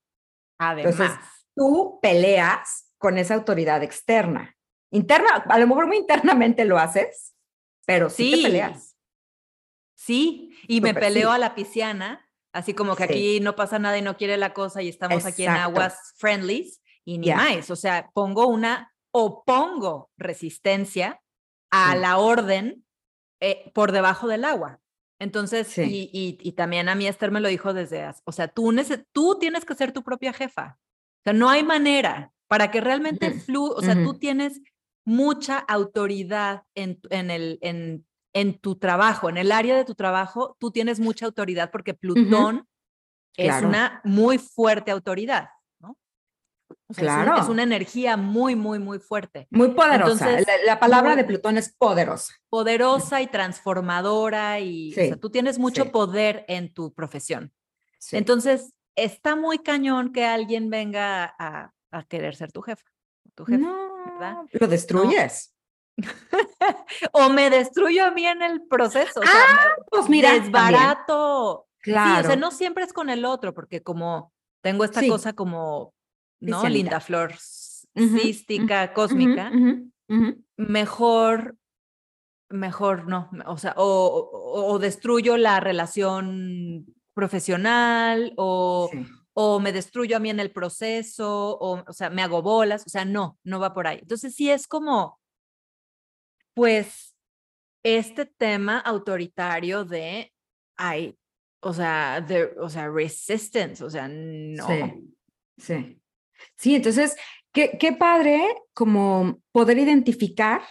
[0.58, 0.92] Además.
[0.92, 1.18] Entonces,
[1.54, 4.56] tú peleas con esa autoridad externa.
[4.90, 7.34] Interna, a lo mejor muy internamente lo haces,
[7.86, 8.96] pero sí, te peleas.
[9.94, 14.02] Sí, y me peleo a la pisciana, así como que aquí no pasa nada y
[14.02, 17.70] no quiere la cosa y estamos aquí en aguas friendlies y ni más.
[17.70, 21.22] O sea, pongo una o pongo resistencia
[21.70, 22.84] a la orden
[23.40, 24.80] eh, por debajo del agua.
[25.18, 28.74] Entonces, y, y, también a mí Esther me lo dijo desde, o sea, tú,
[29.12, 30.78] tú tienes que ser tu propia jefa.
[31.22, 34.60] O sea, no hay manera para que realmente fluya, o sea, tú tienes
[35.04, 40.56] mucha autoridad en, en, el, en, en, tu trabajo, en el área de tu trabajo,
[40.58, 42.66] tú tienes mucha autoridad porque Plutón
[43.36, 45.50] es una muy fuerte autoridad.
[45.78, 45.96] ¿no?
[46.94, 47.36] claro.
[47.40, 49.46] Es, una energía muy, muy, muy fuerte.
[49.50, 50.38] Muy poderosa.
[50.66, 52.34] la, palabra de Plutón es poderosa.
[52.48, 57.52] Poderosa y transformadora y tú tienes mucho poder en tu profesión.
[58.10, 62.84] Entonces, está muy cañón que alguien venga a, a querer ser tu jefa.
[63.34, 63.64] Tu jefe.
[64.52, 65.54] Lo destruyes.
[67.12, 69.20] o me destruyo a mí en el proceso.
[69.20, 70.34] O ah, pues mira.
[70.34, 71.66] Es barato.
[71.78, 72.20] Claro.
[72.20, 75.94] Sí, o sea, no siempre es con el otro, porque como tengo esta cosa como,
[76.40, 76.68] ¿no?
[76.68, 77.34] Linda flor
[77.94, 79.50] cística, cósmica,
[80.56, 81.56] mejor,
[82.48, 83.30] mejor no.
[83.46, 88.90] O sea, o, destruyo la relación profesional o
[89.34, 92.90] o me destruyo a mí en el proceso, o, o sea, me hago bolas, o
[92.90, 93.98] sea, no, no va por ahí.
[94.00, 95.20] Entonces sí es como,
[96.54, 97.16] pues,
[97.82, 100.32] este tema autoritario de,
[100.76, 101.18] ay,
[101.60, 104.66] o sea, de, o sea, resistance, o sea, no.
[104.66, 105.14] Sí,
[105.58, 105.98] sí.
[106.56, 107.16] Sí, entonces,
[107.52, 108.42] qué, qué padre
[108.74, 110.62] como poder identificar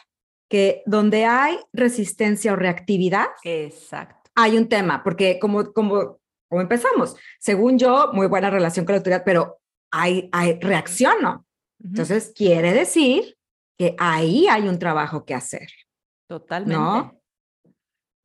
[0.49, 4.29] que donde hay resistencia o reactividad, Exacto.
[4.35, 6.20] hay un tema, porque como, como
[6.51, 7.15] ¿Cómo empezamos?
[7.39, 11.45] Según yo, muy buena relación con la autoridad, pero hay, hay reacciono.
[11.81, 13.37] Entonces, quiere decir
[13.77, 15.69] que ahí hay un trabajo que hacer.
[16.27, 16.77] Totalmente.
[16.77, 17.17] ¿no?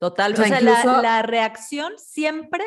[0.01, 0.33] Total.
[0.33, 2.65] O sea, la, reacción siempre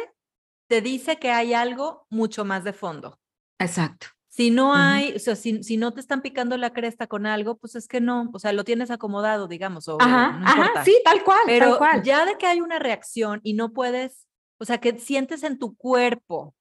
[0.69, 3.19] te dice que hay algo mucho más de fondo.
[3.60, 4.08] Exacto.
[4.30, 7.58] Si no hay, o sea, si, si, no te están picando la cresta con algo,
[7.58, 9.89] pues es que no, o sea, lo tienes acomodado, digamos.
[9.89, 11.41] O ajá, ajá, sí, tal cual.
[11.48, 12.04] Pero tal cual.
[12.04, 14.29] ya de que hay una reacción y no puedes
[14.60, 16.56] o sea, que sientes en tu cuerpo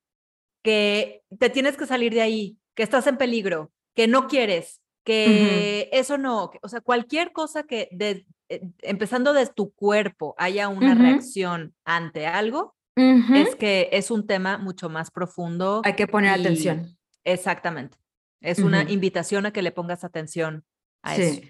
[0.62, 5.88] que te tienes que salir de ahí, que estás en peligro, que no quieres, que
[5.92, 10.94] eso no, o sea, cualquier cosa que de, eh, empezando desde tu cuerpo haya una
[10.94, 15.82] reacción ante algo, es que es un tema mucho más profundo.
[15.84, 16.98] Hay que poner atención.
[17.24, 17.96] Exactamente.
[18.40, 20.64] Es una invitación a que le pongas atención
[21.02, 21.22] a sí.
[21.22, 21.40] eso.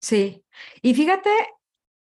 [0.00, 0.44] Sí.
[0.82, 1.30] Y fíjate,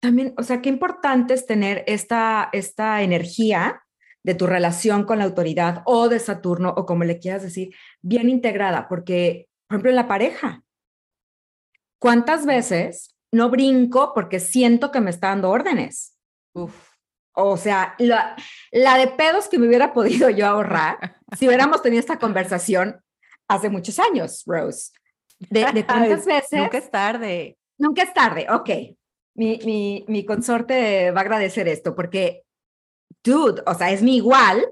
[0.05, 3.83] también, o sea, qué importante es tener esta, esta energía
[4.23, 8.29] de tu relación con la autoridad o de Saturno o como le quieras decir, bien
[8.29, 10.62] integrada, porque, por ejemplo, en la pareja,
[11.99, 16.19] ¿cuántas veces no brinco porque siento que me está dando órdenes?
[16.53, 16.90] Uf.
[17.33, 18.37] O sea, la,
[18.73, 23.03] la de pedos que me hubiera podido yo ahorrar si hubiéramos tenido esta conversación
[23.49, 24.93] hace muchos años, Rose.
[25.38, 26.61] De, de cuántas veces.
[26.61, 27.57] Nunca es tarde.
[27.79, 28.99] Nunca es tarde, ok
[29.35, 32.44] mi, mi, mi consorte va a agradecer esto porque,
[33.23, 34.66] dude, o sea, es mi igual.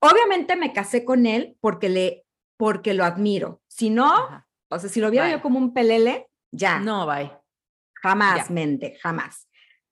[0.00, 2.24] Obviamente me casé con él porque, le,
[2.56, 3.62] porque lo admiro.
[3.68, 6.78] Si no, o sea, si lo viera yo como un pelele, ya.
[6.80, 7.32] No, bye.
[7.94, 9.48] Jamás, mente, jamás.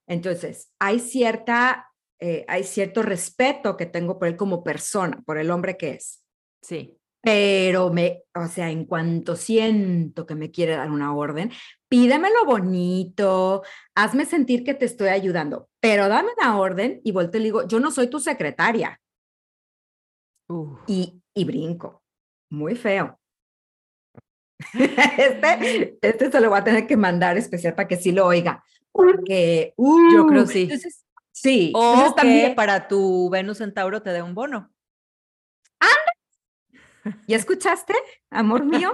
[0.09, 1.91] Entonces, hay cierta
[2.23, 6.23] eh, hay cierto respeto que tengo por él como persona, por el hombre que es.
[6.63, 7.00] Sí.
[7.23, 11.51] Pero me, o sea, en cuanto siento que me quiere dar una orden,
[11.89, 13.63] pídemelo bonito,
[13.95, 17.69] hazme sentir que te estoy ayudando, pero dame una orden y vuelto y le digo,
[17.69, 19.01] yo no soy tu secretaria.
[20.87, 22.03] Y, y brinco.
[22.51, 23.19] Muy feo.
[25.17, 28.63] Este, este se lo voy a tener que mandar especial para que sí lo oiga.
[28.93, 30.71] Porque yo creo uh, sí.
[31.33, 31.73] sí.
[31.75, 34.71] O también para tu Venus Centauro te dé un bono.
[37.27, 37.95] ¿Ya escuchaste,
[38.31, 38.91] amor mío?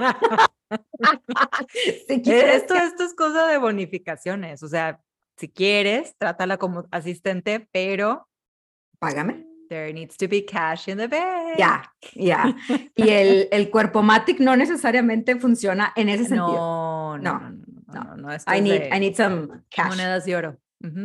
[2.09, 4.63] si esto, esto es cosa de bonificaciones.
[4.63, 5.01] O sea,
[5.37, 8.29] si quieres, trátala como asistente, pero.
[8.99, 9.47] Págame.
[9.69, 11.59] There needs to be cash in the bank.
[11.59, 12.57] Ya, ya.
[12.95, 17.19] Y el, el cuerpo matic no necesariamente funciona en ese sentido.
[17.19, 17.51] No, no, no.
[17.93, 19.89] no, no, no I, need, I need some cash.
[19.89, 20.57] Monedas de oro.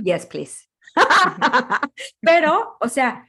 [0.04, 0.68] Yes, please.
[2.22, 3.26] Pero, o sea,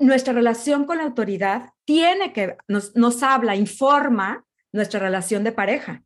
[0.00, 6.02] nuestra relación con la autoridad tiene que, nos, nos habla, informa nuestra relación de pareja.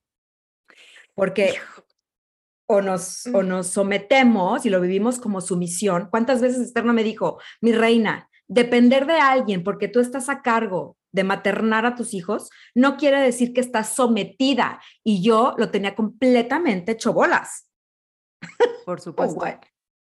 [1.14, 1.54] Porque
[2.66, 6.08] o nos, o nos sometemos y lo vivimos como sumisión.
[6.10, 10.96] ¿Cuántas veces Esther me dijo, mi reina, depender de alguien porque tú estás a cargo
[11.12, 14.80] de maternar a tus hijos, no quiere decir que estás sometida.
[15.04, 17.70] Y yo lo tenía completamente hecho bolas.
[18.84, 19.38] Por supuesto.
[19.38, 19.60] Oh,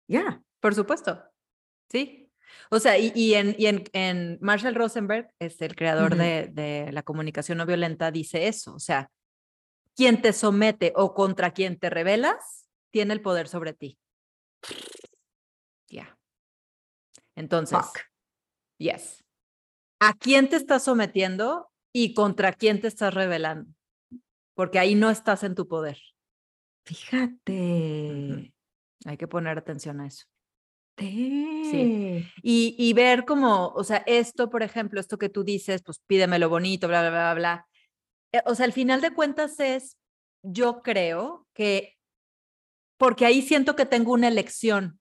[0.08, 0.42] ya.
[0.60, 1.24] Por supuesto.
[1.90, 2.27] Sí.
[2.70, 7.58] O sea, y, en, y en, Marshall Rosenberg, es el creador de, de la comunicación
[7.58, 8.74] no violenta, dice eso.
[8.74, 9.10] O sea,
[9.96, 13.98] quien te somete o contra quien te rebelas, tiene el poder sobre ti.
[15.90, 16.18] Ya.
[17.36, 17.78] Entonces,
[18.78, 19.24] Yes.
[20.00, 23.74] ¿A quién te estás sometiendo y contra quién te estás rebelando?
[24.54, 26.00] Porque ahí no estás en tu poder.
[26.86, 28.54] Fíjate.
[29.06, 30.26] Hay que poner atención a eso.
[30.98, 32.28] Sí.
[32.42, 36.50] Y, y, ver cómo, o sea, esto, por ejemplo, esto que tú dices, pues pídemelo
[36.50, 37.68] bonito, bla, bla, bla, bla.
[38.32, 39.98] Eh, o sea, al final de cuentas es,
[40.42, 41.96] yo creo que,
[42.98, 45.00] porque ahí siento que tengo una elección.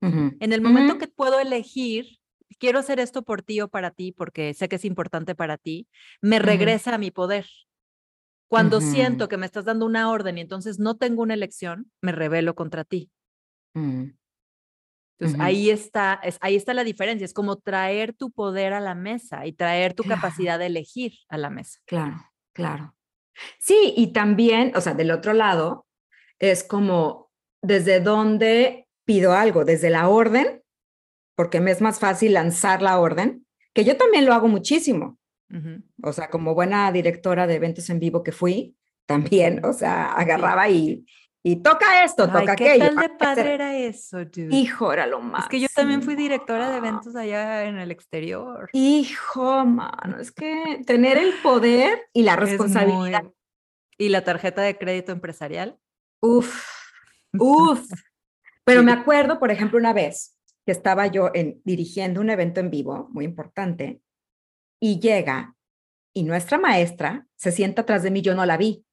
[0.00, 2.18] En el momento que puedo elegir,
[2.60, 5.88] quiero hacer esto por ti o para ti porque sé que es importante para ti,
[6.20, 7.46] me regresa a mi poder.
[8.48, 12.12] Cuando siento que me estás dando una orden y entonces no tengo una elección, me
[12.12, 13.10] rebelo contra ti.
[15.18, 18.94] Entonces ahí está, es, ahí está la diferencia, es como traer tu poder a la
[18.94, 21.80] mesa y traer tu capacidad de elegir a la mesa.
[21.86, 22.16] Claro,
[22.52, 22.94] claro.
[23.58, 25.86] Sí, y también, o sea, del otro lado,
[26.38, 27.30] es como
[27.62, 30.62] desde dónde pido algo, desde la orden
[31.38, 35.20] porque me es más fácil lanzar la orden, que yo también lo hago muchísimo.
[36.02, 38.76] O sea, como buena directora de eventos en vivo que fui,
[39.06, 41.06] también, o sea, agarraba y,
[41.50, 42.90] y toca esto, toca ¿qué aquello.
[42.90, 44.54] ¿Qué tal de padre era eso, dude?
[44.54, 45.44] Hijo, era lo más.
[45.44, 48.68] Es que yo también fui directora de eventos allá en el exterior.
[48.74, 53.24] Hijo, mano, es que tener el poder y la responsabilidad.
[53.96, 55.78] Y la tarjeta de crédito empresarial.
[56.20, 56.66] Uf,
[57.38, 57.90] uf.
[58.64, 62.68] Pero me acuerdo, por ejemplo, una vez, que estaba yo en, dirigiendo un evento en
[62.68, 64.02] vivo muy importante
[64.78, 65.56] y llega
[66.12, 68.84] y nuestra maestra se sienta atrás de mí, yo no la vi.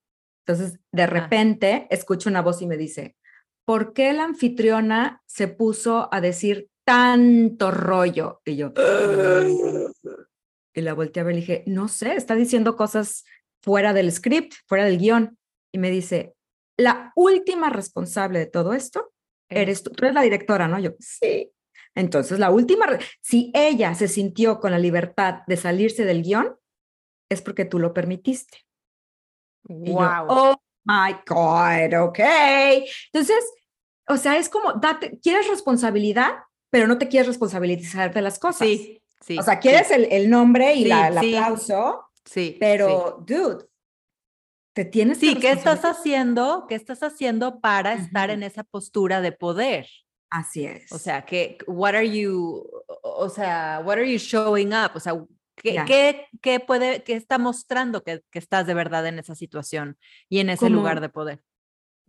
[0.48, 1.08] Entonces, de ah.
[1.08, 3.16] repente, escucho una voz y me dice,
[3.66, 8.42] ¿por qué la anfitriona se puso a decir tanto rollo?
[8.46, 8.74] Y yo,
[10.74, 13.26] y la volteé a ver y dije, no sé, está diciendo cosas
[13.64, 15.38] fuera del script, fuera del guion.
[15.74, 16.36] Y me dice,
[16.78, 19.12] la última responsable de todo esto
[19.50, 19.92] eres tú.
[19.92, 20.80] Tú eres la directora, ¿no?
[20.80, 21.52] Yo, sí.
[21.96, 22.86] Entonces, la última,
[23.22, 26.56] si ella se sintió con la libertad de salirse del guion,
[27.32, 28.65] es porque tú lo permitiste.
[29.68, 30.28] Wow.
[30.30, 32.20] oh my God, ok.
[33.12, 33.44] Entonces,
[34.08, 36.34] o sea, es como, date, quieres responsabilidad,
[36.70, 38.68] pero no te quieres responsabilizar de las cosas.
[38.68, 39.38] Sí, sí.
[39.38, 42.06] O sea, quieres el, el, nombre y la, el aplauso.
[42.24, 42.58] Sí.
[42.60, 43.66] Pero, dude,
[44.74, 45.28] te tienes que.
[45.28, 46.66] Sí, ¿qué estás haciendo?
[46.68, 49.88] ¿Qué estás haciendo para estar en esa postura de poder?
[50.30, 50.92] Así es.
[50.92, 52.68] O sea, que, what are you,
[53.02, 54.92] o sea, what are you showing up?
[54.96, 55.14] O sea,
[55.56, 59.98] ¿qué, ¿qué, qué, puede, qué está mostrando que, que, estás de verdad en esa situación
[60.30, 61.42] y en ese lugar de poder?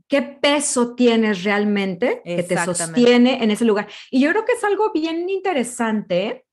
[0.09, 3.89] ¿Qué peso tienes realmente que te sostiene en ese lugar?
[4.11, 6.45] Y yo creo que es algo bien interesante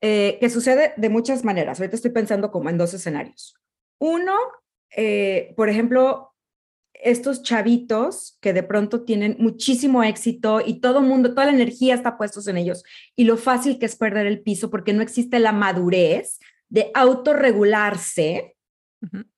[0.00, 1.80] eh, que sucede de muchas maneras.
[1.80, 3.54] Ahorita estoy pensando como en dos escenarios.
[3.98, 4.36] Uno,
[4.90, 6.31] eh, por ejemplo,
[6.94, 11.94] estos chavitos que de pronto tienen muchísimo éxito y todo el mundo, toda la energía
[11.94, 12.84] está puestos en ellos
[13.16, 16.38] y lo fácil que es perder el piso porque no existe la madurez
[16.68, 18.56] de autorregularse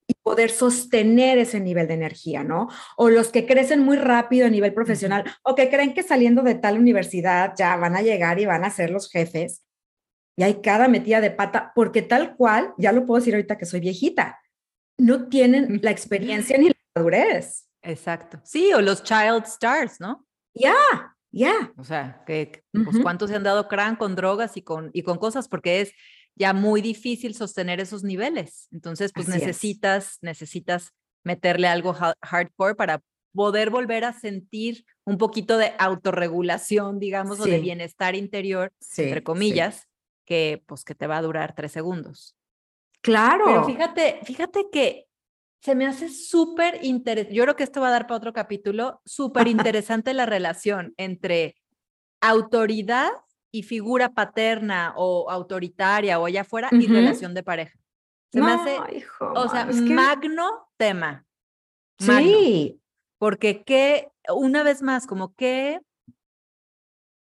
[0.06, 2.68] y poder sostener ese nivel de energía, ¿no?
[2.96, 6.54] O los que crecen muy rápido a nivel profesional o que creen que saliendo de
[6.54, 9.64] tal universidad ya van a llegar y van a ser los jefes.
[10.36, 13.66] Y hay cada metida de pata, porque tal cual, ya lo puedo decir ahorita que
[13.66, 14.40] soy viejita,
[14.98, 17.68] no tienen la experiencia ni la madurez.
[17.82, 18.40] Exacto.
[18.44, 20.26] Sí, o los child stars, ¿no?
[20.54, 20.74] Ya,
[21.30, 21.72] ya.
[21.76, 25.18] O sea, que pues, cuántos se han dado crán con drogas y con, y con
[25.18, 25.92] cosas, porque es
[26.36, 28.68] ya muy difícil sostener esos niveles.
[28.72, 30.92] Entonces, pues necesitas, necesitas
[31.24, 33.02] meterle algo hardcore para
[33.34, 39.88] poder volver a sentir un poquito de autorregulación, digamos, o de bienestar interior, entre comillas,
[40.24, 42.36] que pues que te va a durar tres segundos.
[43.00, 43.44] Claro.
[43.46, 45.06] Pero fíjate, fíjate que
[45.64, 49.00] se me hace súper interesante, yo creo que esto va a dar para otro capítulo,
[49.06, 51.56] súper interesante la relación entre
[52.20, 53.10] autoridad
[53.50, 57.78] y figura paterna o autoritaria o allá afuera y relación de pareja.
[58.30, 58.76] Se me hace,
[59.20, 61.24] o sea, magno tema.
[61.98, 62.78] Sí.
[63.16, 65.80] Porque qué, una vez más, como que,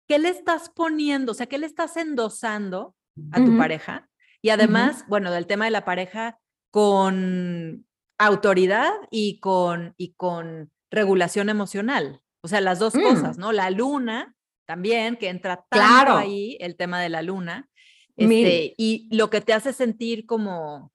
[0.07, 1.33] ¿qué le estás poniendo?
[1.33, 2.95] O sea, ¿qué le estás endosando
[3.31, 4.09] a tu pareja?
[4.41, 6.39] Y además, bueno, del tema de la pareja
[6.71, 7.85] con
[8.17, 12.21] autoridad y con, y con regulación emocional.
[12.41, 13.41] O sea, las dos cosas, mm.
[13.41, 13.51] ¿no?
[13.51, 14.35] La luna
[14.65, 17.69] también, que entra tanto ahí el tema de la luna.
[18.15, 20.91] Este, y lo que te hace sentir como...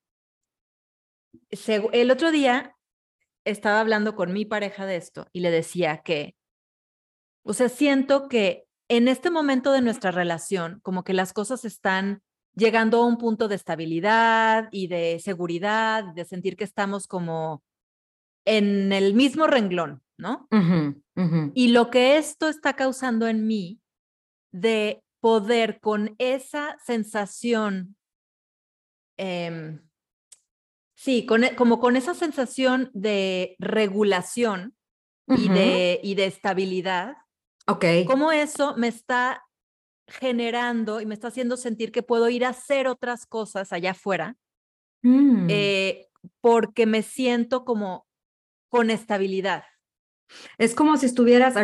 [1.93, 2.77] El otro día
[3.45, 6.37] estaba hablando con mi pareja de esto y le decía que,
[7.43, 12.23] o sea, siento que en este momento de nuestra relación, como que las cosas están
[12.59, 17.63] llegando a un punto de estabilidad y de seguridad, de sentir que estamos como
[18.45, 20.49] en el mismo renglón, ¿no?
[21.55, 23.81] Y lo que esto está causando en mí
[24.53, 27.97] de poder con esa sensación,
[29.17, 29.81] em,
[30.95, 34.75] sí, con, e, como con esa sensación de regulación
[35.27, 37.17] y, de, y de estabilidad,
[37.67, 38.05] okay.
[38.07, 39.45] como eso me está
[40.09, 44.37] generando y me está haciendo sentir que puedo ir a hacer otras cosas allá afuera,
[45.03, 45.47] mm.
[45.51, 46.09] eh,
[46.41, 48.07] porque me siento como
[48.69, 49.65] con estabilidad.
[50.59, 51.55] Es como si estuvieras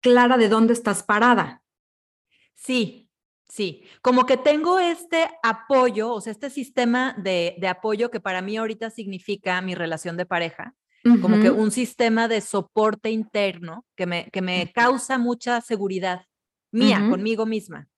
[0.00, 1.62] clara de dónde estás parada.
[2.54, 3.10] Sí,
[3.48, 3.84] sí.
[4.02, 8.56] Como que tengo este apoyo, o sea, este sistema de, de apoyo que para mí
[8.56, 10.74] ahorita significa mi relación de pareja,
[11.22, 16.22] como que un sistema de soporte interno que me, que me causa mucha seguridad
[16.76, 17.88] mía, conmigo misma.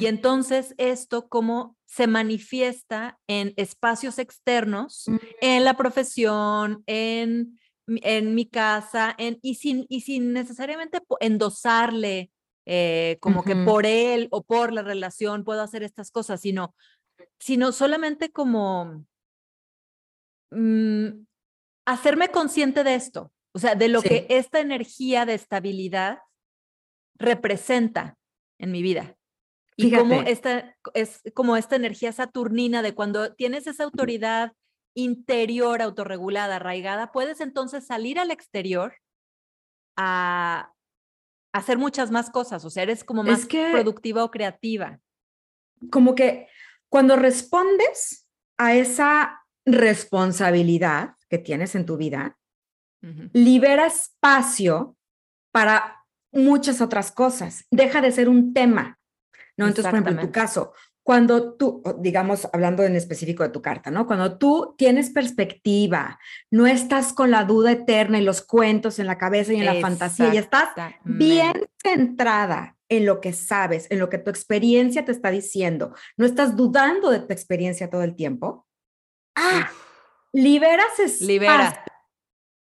[0.00, 5.06] Y entonces esto como se manifiesta en espacios externos,
[5.40, 7.60] en la profesión, en
[8.02, 12.30] en mi casa en, y, sin, y sin necesariamente endosarle
[12.66, 16.74] eh, como que por él o por la relación puedo hacer estas cosas, sino,
[17.38, 19.04] sino solamente como
[20.50, 21.08] mm,
[21.86, 26.18] hacerme consciente de esto, o sea, de lo que esta energía de estabilidad
[27.20, 28.16] representa
[28.58, 29.16] en mi vida.
[29.76, 34.52] Y como esta, es como esta energía saturnina de cuando tienes esa autoridad
[34.94, 38.94] interior autorregulada, arraigada, puedes entonces salir al exterior
[39.96, 40.72] a,
[41.52, 45.00] hacer muchas más cosas, o sea, eres como más productiva o creativa.
[45.90, 46.46] Como que
[46.88, 52.38] cuando respondes a esa responsabilidad que tienes en tu vida,
[53.32, 54.96] libera espacio
[55.52, 55.99] para
[56.32, 57.64] muchas otras cosas.
[57.70, 58.98] Deja de ser un tema.
[59.56, 59.66] ¿no?
[59.66, 60.72] Entonces, por ejemplo, en tu caso,
[61.02, 64.06] cuando tú, digamos, hablando en específico de tu carta, ¿no?
[64.06, 66.18] Cuando tú tienes perspectiva,
[66.50, 69.80] no estás con la duda eterna y los cuentos en la cabeza y en la
[69.80, 70.68] fantasía, y estás
[71.04, 76.26] bien centrada en lo que sabes, en lo que tu experiencia te está diciendo, no
[76.26, 78.66] estás dudando de tu experiencia todo el tiempo.
[79.34, 79.70] Ah,
[80.32, 81.84] liberas Libera.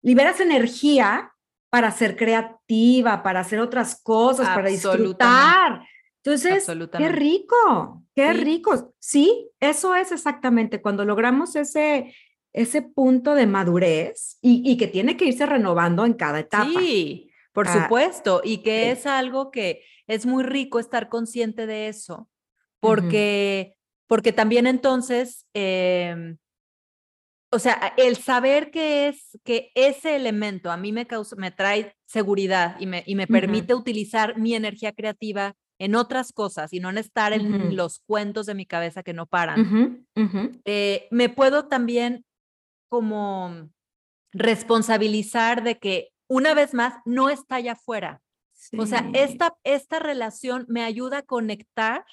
[0.01, 1.30] liberas energía
[1.71, 5.87] para ser creativa, para hacer otras cosas, para disfrutar.
[6.17, 8.93] Entonces, qué rico, qué rico.
[8.99, 10.81] Sí, eso es exactamente.
[10.81, 12.13] Cuando logramos ese,
[12.51, 16.67] ese punto de madurez y, que tiene que irse renovando en cada etapa.
[16.77, 21.87] Sí, por ah, supuesto, y que es algo que es muy rico estar consciente de
[21.87, 22.29] eso,
[22.81, 23.75] porque,
[24.07, 26.37] porque también entonces, em,
[27.51, 31.95] o sea, el saber que es que ese elemento a mí me causa, me trae
[32.05, 36.89] seguridad y me, y me permite utilizar mi energía creativa en otras cosas y no
[36.89, 40.05] en estar en los cuentos de mi cabeza que no paran,
[40.63, 42.23] eh, me puedo también
[42.87, 43.69] como
[44.31, 48.21] responsabilizar de que una vez más no está allá afuera.
[48.77, 52.05] O sea, esta, esta relación me ayuda a conectar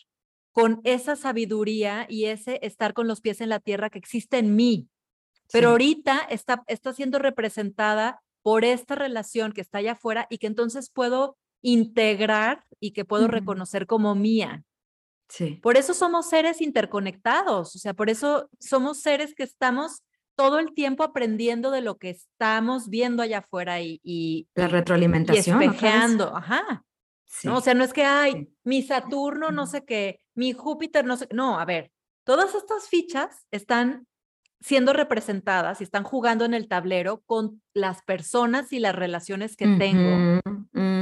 [0.52, 4.56] con esa sabiduría y ese estar con los pies en la tierra que existe en
[4.56, 4.88] mí.
[5.52, 10.46] Pero ahorita está, está siendo representada por esta relación que está allá afuera y que
[10.46, 14.64] entonces puedo integrar y que puedo reconocer como mía.
[15.28, 15.58] Sí.
[15.62, 20.02] Por eso somos seres interconectados, o sea, por eso somos seres que estamos
[20.36, 25.60] todo el tiempo aprendiendo de lo que estamos viendo allá afuera y, y la retroalimentación.
[25.60, 26.84] Y espejeando, ajá.
[27.42, 27.58] ¿no?
[27.58, 31.28] O sea, no es que, ay, mi Saturno, no sé qué, mi Júpiter, no sé,
[31.32, 31.90] no, a ver,
[32.24, 34.06] todas estas fichas están
[34.60, 39.66] siendo representadas y están jugando en el tablero con las personas y las relaciones que
[39.78, 40.40] tengo.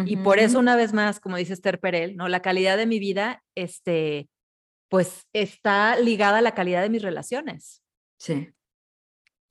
[0.04, 2.28] Y por eso, una vez más, como dice Esther Perel, ¿no?
[2.28, 4.28] La calidad de mi vida, este,
[4.88, 7.82] pues está ligada a la calidad de mis relaciones.
[8.18, 8.50] Sí.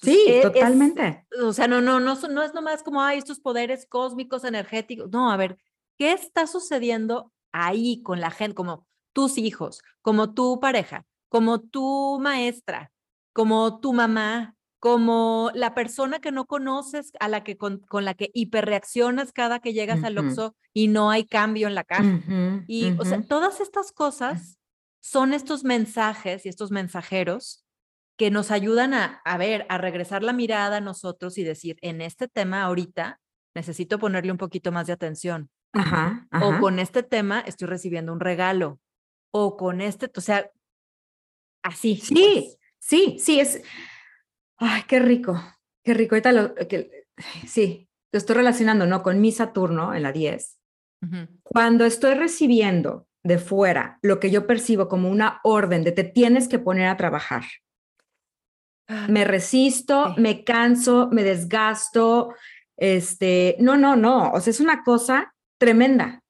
[0.01, 1.25] Sí, e, totalmente.
[1.41, 5.09] o sea, no, no, no, no es nomás como, ay, estos poderes cósmicos, energéticos.
[5.09, 5.57] No, a ver,
[5.97, 12.19] ¿qué está sucediendo ahí con la gente, como tus hijos, como tu pareja, como tu
[12.19, 12.91] maestra,
[13.36, 18.31] como tu mamá, como la persona que no conoces, a la que con, la que
[18.33, 22.21] hiperreaccionas cada que llegas al Oxxo y no hay cambio en la caja.
[22.65, 24.57] y, o sea, todas estas cosas
[25.01, 27.65] son estos mensajes y estos mensajeros
[28.17, 31.99] que nos ayudan a, a ver, a regresar la mirada a nosotros y decir, en
[31.99, 33.19] este tema ahorita
[33.53, 35.49] necesito ponerle un poquito más de atención.
[35.73, 38.79] Ajá, O con este tema estoy recibiendo un regalo.
[39.31, 40.49] O con este, o sea,
[41.63, 41.97] así.
[41.97, 42.64] Sí, pues.
[42.86, 43.61] Sí, sí, es.
[44.57, 45.41] Ay, qué rico,
[45.83, 46.15] qué rico.
[46.15, 47.07] Ahorita lo que.
[47.47, 49.03] Sí, lo estoy relacionando, ¿no?
[49.03, 50.59] Con mi Saturno en la 10.
[51.43, 56.47] Cuando estoy recibiendo de fuera lo que yo percibo como una orden de te tienes
[56.47, 57.43] que poner a trabajar.
[58.88, 62.33] Ah, me resisto, me canso, me desgasto,
[62.77, 66.21] este, no, no, no, o sea, es una cosa tremenda.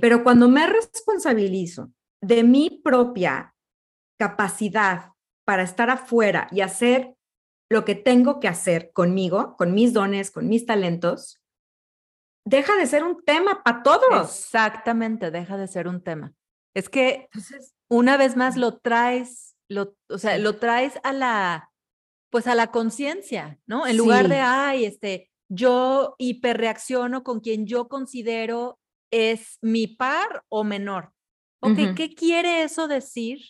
[0.00, 1.90] Pero cuando me responsabilizo
[2.20, 3.54] de mi propia
[4.18, 5.13] capacidad
[5.44, 7.14] para estar afuera y hacer
[7.70, 11.40] lo que tengo que hacer conmigo, con mis dones, con mis talentos,
[12.46, 14.30] deja de ser un tema para todos.
[14.30, 16.32] Exactamente, deja de ser un tema.
[16.74, 17.28] Es que
[17.88, 21.70] una vez más lo traes, lo, o sea, lo traes a la,
[22.30, 23.86] pues a la conciencia, ¿no?
[23.86, 28.78] En lugar de, ay, este, yo hiperreacciono con quien yo considero
[29.10, 31.12] es mi par o menor.
[31.60, 33.40] Ok, ¿qué quiere eso decir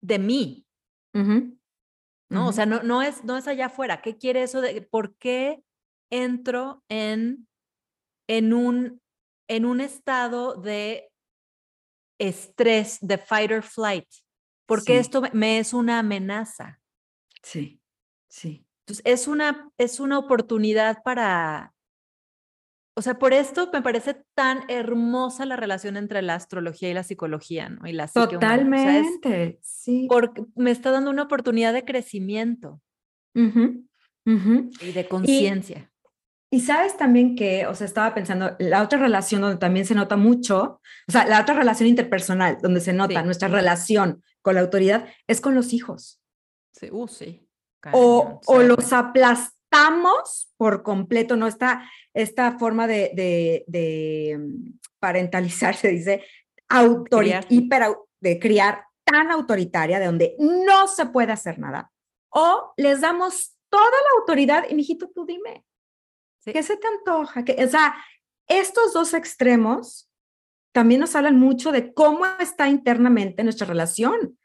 [0.00, 0.67] de mí?
[2.30, 2.48] ¿No?
[2.48, 4.02] O sea, no, no, es, no es allá afuera.
[4.02, 5.62] ¿Qué quiere eso de por qué
[6.10, 7.48] entro en,
[8.28, 9.00] en, un,
[9.48, 11.10] en un estado de
[12.18, 14.08] estrés, de fight or flight?
[14.66, 16.80] Porque esto me es una amenaza.
[17.42, 17.80] Sí,
[18.28, 18.66] sí.
[18.80, 21.74] Entonces, es una, es una oportunidad para,
[22.98, 27.04] o sea, por esto me parece tan hermosa la relación entre la astrología y la
[27.04, 27.86] psicología, ¿no?
[27.86, 30.08] Y la Totalmente, sí.
[30.10, 32.80] Porque me está dando una oportunidad de crecimiento
[33.34, 35.92] y de conciencia.
[36.50, 40.16] Y, sabes también que, o sea, estaba pensando, la otra relación donde también se nota
[40.16, 45.06] mucho, o sea, la otra relación interpersonal donde se nota nuestra relación con la autoridad
[45.28, 46.20] es con los hijos.
[46.72, 47.48] Sí, uh, sí
[47.92, 49.57] o, o, los aplastamos
[50.56, 51.46] por completo, ¿no?
[51.46, 56.24] Esta, esta forma de, de, de mm, parentalizar, se dice,
[57.48, 57.82] hiper,
[58.20, 61.90] de criar tan autoritaria, de donde no se puede hacer nada.
[62.30, 65.64] O les damos toda la autoridad y, mijito, tú dime,
[66.44, 67.44] ¿qué se te antoja?
[67.44, 67.94] que o sea,
[68.46, 70.10] estos dos extremos
[70.72, 74.38] también nos hablan mucho de cómo está internamente nuestra relación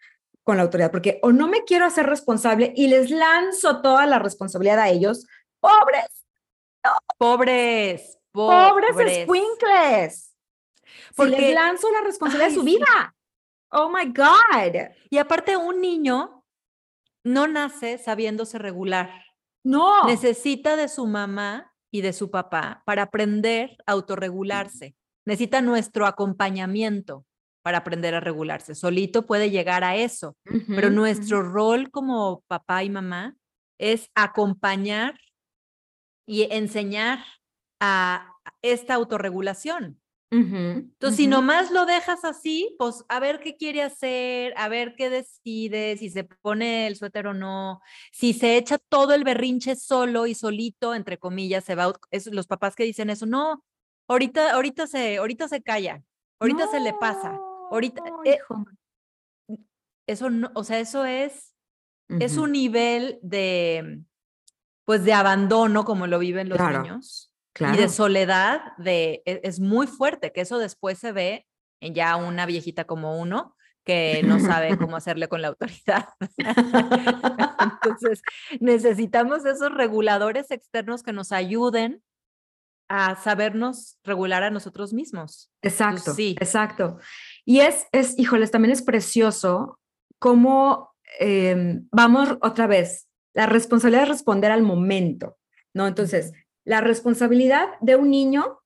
[0.44, 4.20] con la autoridad, porque o no me quiero hacer responsable y les lanzo toda la
[4.20, 5.26] responsabilidad a ellos,
[5.60, 6.26] pobres.
[7.18, 10.36] Pobres, pobres, pobres squinkles.
[11.16, 13.16] Porque les lanzo la responsabilidad de su vida.
[13.72, 14.92] Oh my God.
[15.10, 16.44] Y aparte, un niño
[17.24, 19.10] no nace sabiéndose regular.
[19.64, 20.06] No.
[20.08, 24.96] Necesita de su mamá y de su papá para aprender a autorregularse.
[25.26, 27.26] Necesita nuestro acompañamiento
[27.64, 28.76] para aprender a regularse.
[28.76, 30.36] Solito puede llegar a eso,
[30.68, 33.36] pero nuestro rol como papá y mamá
[33.80, 35.18] es acompañar
[36.28, 37.20] y enseñar
[37.80, 40.00] a esta autorregulación.
[40.36, 45.12] Entonces, si nomás lo dejas así, pues a ver qué quiere hacer, a ver qué
[45.12, 50.26] decide, si se pone el suéter o no, si se echa todo el berrinche solo
[50.26, 53.64] y solito, entre comillas, se va, es, los papás que dicen eso, no,
[54.08, 56.04] ahorita, ahorita se, ahorita se calla,
[56.40, 57.40] ahorita se le pasa.
[57.74, 58.38] Ahorita, eh,
[60.08, 61.56] eso no, o sea, eso es,
[62.08, 64.04] es un nivel de,
[64.86, 67.34] pues de abandono como lo viven los niños.
[67.60, 71.48] Y de soledad, de, e, es, muy fuerte, que eso después se ve
[71.82, 76.10] en ya una viejita como uno, que no sabe cómo hacerle con la autoridad.
[77.60, 78.22] Entonces,
[78.60, 82.04] necesitamos esos reguladores externos que nos ayuden
[82.88, 85.52] a sabernos regular a nosotros mismos.
[85.64, 86.36] Exacto, sí.
[86.40, 87.00] exacto.
[87.46, 89.80] Y es, es, híjoles, también es precioso
[90.20, 95.38] cómo em, vamos otra vez, la responsabilidad de responder al momento,
[95.74, 95.88] ¿no?
[95.88, 96.32] Entonces,
[96.66, 98.60] la responsabilidad de un niño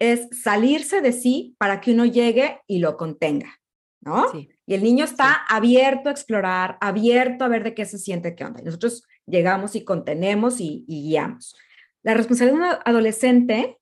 [0.00, 3.60] es salirse de sí para que uno llegue y lo contenga,
[4.00, 4.30] ¿no?
[4.32, 4.50] Sí.
[4.66, 8.44] Y el niño está abierto a explorar, abierto a ver de qué se siente, qué
[8.44, 8.60] onda.
[8.60, 11.54] Y nosotros llegamos y contenemos y, guiamos.
[12.02, 13.78] La responsabilidad de un adolescente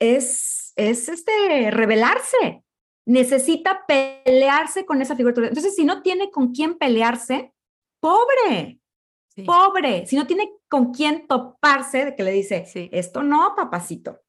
[0.00, 2.62] es, es este, revelarse.
[3.08, 5.34] Necesita pelearse con esa figura.
[5.48, 7.54] Entonces, si no tiene con quién pelearse,
[8.00, 8.80] pobre,
[9.46, 10.06] pobre.
[10.06, 14.20] Si no tiene con quién toparse, de que le dice, esto no, papacito.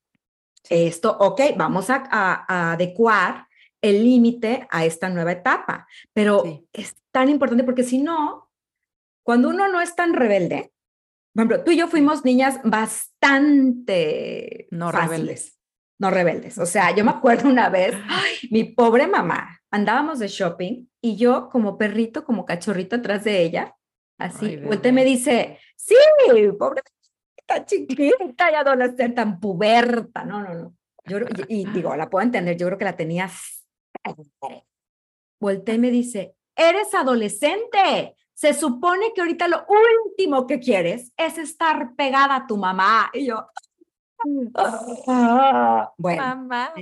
[0.70, 3.48] Esto, ok, vamos a adecuar
[3.82, 5.88] el límite a esta nueva etapa.
[6.14, 8.50] Pero es tan importante porque si no,
[9.24, 10.72] cuando uno no es tan rebelde,
[11.34, 13.90] por ejemplo, tú y yo fuimos niñas bastante
[14.72, 15.59] no rebeldes.
[16.00, 16.58] No rebeldes.
[16.58, 17.96] O sea, yo me acuerdo una vez,
[18.50, 23.76] mi pobre mamá, andábamos de shopping y yo como perrito, como cachorrito atrás de ella,
[24.18, 25.96] así, vuelta y me dice, sí,
[26.58, 26.82] pobre
[27.66, 30.24] chiquita, no ser tan puberta.
[30.24, 30.76] No, no, no.
[31.06, 33.30] Yo, y, y digo, la puedo entender, yo creo que la tenía
[35.40, 38.16] Volté y me dice, eres adolescente.
[38.34, 39.66] Se supone que ahorita lo
[40.06, 43.10] último que quieres es estar pegada a tu mamá.
[43.14, 43.48] Y yo,
[45.98, 46.22] bueno.
[46.22, 46.74] Mamá.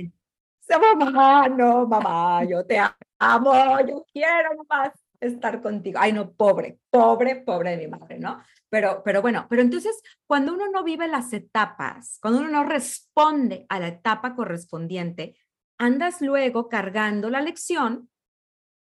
[0.98, 2.78] Mamá, no, mamá, yo te
[3.18, 5.98] amo, yo quiero más estar contigo.
[6.00, 8.42] Ay, no, pobre, pobre, pobre de mi madre, ¿no?
[8.68, 13.64] Pero, pero bueno, pero entonces cuando uno no vive las etapas, cuando uno no responde
[13.70, 15.36] a la etapa correspondiente,
[15.78, 18.10] andas luego cargando la lección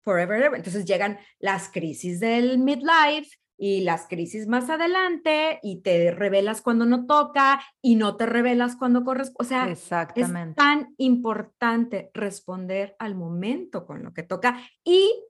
[0.02, 0.54] forever.
[0.54, 6.86] Entonces llegan las crisis del midlife y las crisis más adelante y te revelas cuando
[6.86, 9.36] no toca y no te revelas cuando corresponde.
[9.38, 10.50] O sea, Exactamente.
[10.50, 15.24] es tan importante responder al momento con lo que toca y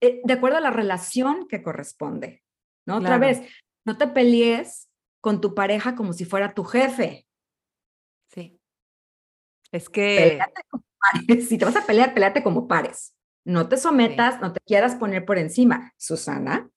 [0.00, 2.42] eh, de acuerdo a la relación que corresponde.
[2.86, 2.98] ¿no?
[2.98, 3.42] Otra vez,
[3.84, 4.88] no te pelees
[5.20, 7.26] con tu pareja como si fuera tu jefe.
[9.72, 10.38] Es que...
[11.48, 13.16] Si te vas a pelear, peleate como pares.
[13.50, 16.70] No te sometas, no te quieras poner por encima, Susana.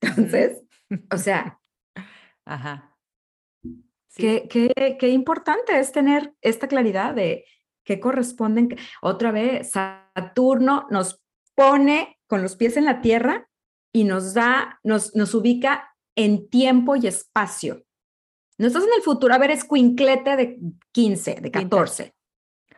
[0.00, 0.62] Entonces,
[1.10, 1.58] o sea...
[2.44, 2.96] Ajá.
[4.14, 7.44] Qué, qué, qué importante es tener esta claridad de
[7.84, 8.76] qué corresponden.
[9.00, 11.20] Otra vez, Saturno nos
[11.56, 13.48] pone con los pies en la tierra
[13.92, 17.84] y nos da, nos, nos ubica en tiempo y espacio.
[18.58, 20.60] No estás en el futuro, a ver, es cuinclete de
[20.92, 22.14] 15, de 14.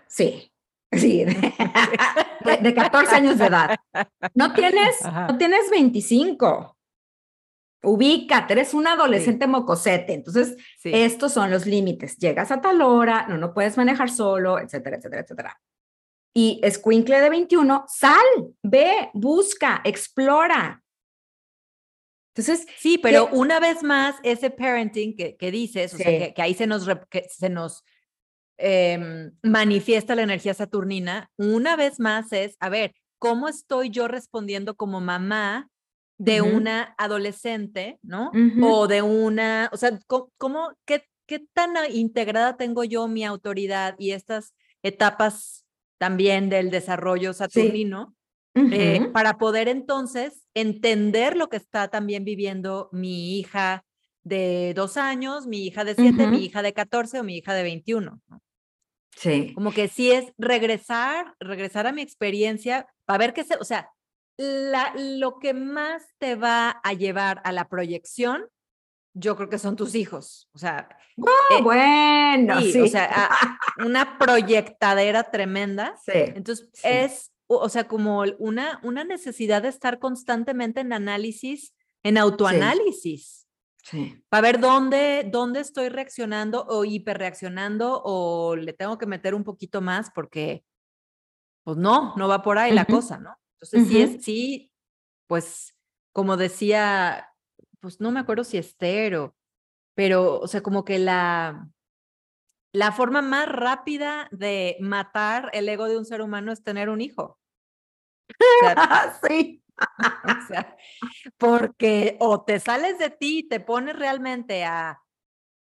[0.07, 0.51] Sí,
[0.93, 1.27] sí,
[2.45, 3.77] de, 14 años de edad.
[4.35, 6.77] No tienes, no tienes 25.
[7.83, 10.15] Ubícate, eres un adolescente mocosete.
[10.15, 12.17] Entonces, estos son los límites.
[12.17, 15.61] Llegas a tal hora, no, no puedes manejar solo, etcétera, etcétera, etcétera.
[16.33, 18.25] Y escuincle de 21, sal,
[18.63, 20.83] ve, busca, explora.
[22.35, 26.55] Entonces, sí, pero una vez más, ese parenting que, que dices, o sea, que, ahí
[26.55, 26.89] se nos,
[27.29, 27.85] se nos
[28.57, 34.77] Em, manifiesta la energía saturnina, una vez más es, a ver, ¿cómo estoy yo respondiendo
[34.77, 35.69] como mamá
[36.19, 38.31] de una adolescente, ¿no?
[38.63, 44.13] O de una, o sea, ¿cómo, qué, qué tan integrada tengo yo mi autoridad y
[44.13, 45.67] estas etapas
[45.99, 48.15] también del desarrollo saturnino?
[48.55, 53.85] Eh, para poder entonces entender lo que está también viviendo mi hija
[54.23, 57.65] de dos años, mi hija de siete, mi hija de catorce o mi hija de
[57.65, 58.23] veintiuno.
[59.17, 59.53] Sí.
[59.55, 63.91] Como que sí es regresar, regresar a mi experiencia para ver qué se, o sea,
[64.37, 68.47] la, lo que más te va a llevar a la proyección,
[69.15, 70.49] yo creo que son tus hijos.
[70.53, 70.89] O sea,
[71.19, 73.31] oh, bueno, sí, o sea,
[73.79, 75.97] una proyectadera tremenda.
[76.05, 76.13] Sí.
[76.15, 83.44] Entonces, es, o sea, como una, una necesidad de estar constantemente en análisis, en autoanálisis.
[84.29, 89.81] Para ver dónde, dónde estoy reaccionando o hiperreaccionando o le tengo que meter un poquito
[89.81, 90.65] más porque,
[91.65, 93.37] pues no, no va por ahí la cosa, ¿no?
[93.61, 94.73] Entonces, sí es, sí,
[95.27, 95.77] pues,
[96.13, 97.31] como decía,
[97.81, 99.33] pues no me acuerdo si Esther
[99.95, 101.69] pero, o sea, como que la,
[102.73, 107.01] la forma más rápida de matar el ego de un ser humano es tener un
[107.01, 107.39] hijo.
[109.29, 109.64] sí.
[110.25, 110.77] o sea,
[111.39, 115.01] porque o te sales de ti y te pones realmente a,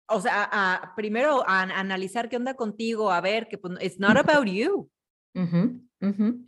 [0.09, 4.17] o sea, a, primero a, analizar qué onda contigo, a ver que pues, it's not
[4.17, 4.91] about you.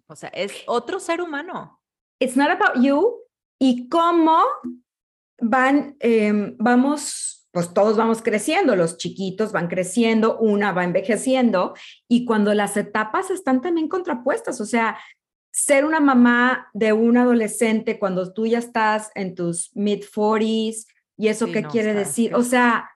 [0.07, 1.81] O sea, es otro ser humano.
[2.21, 3.23] It's not about you.
[3.61, 4.43] Y cómo
[5.41, 11.75] van, em, vamos, pues todos vamos creciendo, los chiquitos van creciendo, una va envejeciendo,
[12.09, 14.99] y cuando las etapas están también contrapuestas, o sea,
[15.51, 20.86] ser una mamá de un adolescente cuando tú ya estás en tus mid 40s,
[21.16, 22.34] ¿y eso qué quiere decir?
[22.34, 22.90] O sea,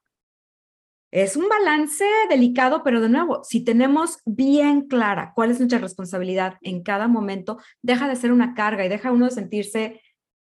[1.12, 6.57] es un balance delicado, pero de nuevo, si tenemos bien clara cuál es nuestra responsabilidad
[6.62, 10.00] en cada momento, deja de ser una carga y deja uno de sentirse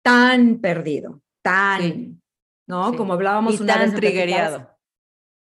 [0.03, 2.21] tan perdido, tan,
[2.67, 2.93] ¿no?
[2.95, 4.61] Como hablábamos y una tan vez.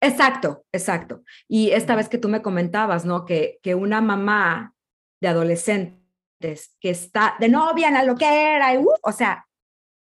[0.00, 1.24] Exacto, exacto.
[1.48, 3.24] Y esta vez que tú me comentabas, ¿no?
[3.24, 4.74] Que, que una mamá
[5.20, 5.98] de adolescentes
[6.38, 9.46] que está de novia en la loquera, y, uh, o sea,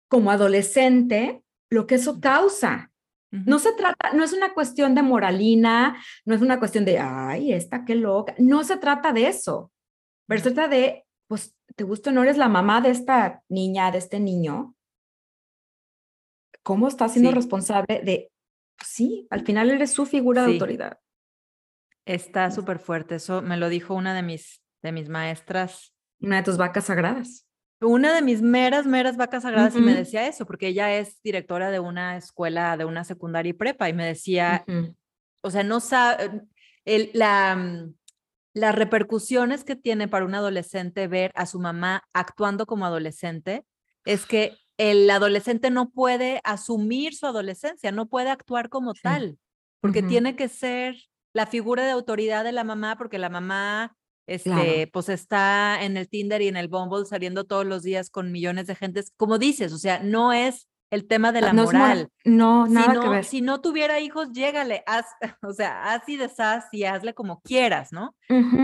[0.08, 2.90] como adolescente, lo que eso causa,
[3.32, 7.54] no se trata, no es una cuestión de moralina, no es una cuestión de, ay,
[7.54, 8.34] esta qué loca.
[8.40, 9.72] No se trata de eso.
[10.28, 13.92] Pero se trata de, pues, ¿te gusta o no eres la mamá de esta niña,
[13.92, 14.76] de este niño?
[16.64, 18.32] ¿Cómo estás siendo responsable de,
[18.76, 21.00] pues sí, al final eres su figura de autoridad?
[22.06, 23.16] Está súper fuerte.
[23.16, 25.94] Eso me lo dijo una de mis, de mis maestras.
[26.22, 27.46] Una de tus vacas sagradas.
[27.82, 31.72] Una de mis meras, meras vacas sagradas y me decía eso, porque ella es directora
[31.72, 34.66] de una escuela, de una secundaria y prepa, y me decía,
[35.42, 36.42] o sea, no sabe,
[37.14, 37.94] la, mm,
[38.54, 43.66] las repercusiones que tiene para un adolescente ver a su mamá actuando como adolescente
[44.06, 49.38] es que el adolescente no puede asumir su adolescencia, no puede actuar como tal,
[49.82, 50.96] porque tiene que ser
[51.34, 53.96] la figura de autoridad de la mamá, porque la mamá
[54.30, 58.32] este, pues está en el Tinder y en el Bumble saliendo todos los días con
[58.32, 59.12] millones de gentes.
[59.18, 62.10] Como dices, o sea, no es el tema de la moral.
[62.26, 63.26] no, nada si no, que ver.
[63.26, 65.06] Si no tuviera hijos, llégale, haz,
[65.42, 68.16] o sea, haz y deshaz y hazle como quieras, ¿no?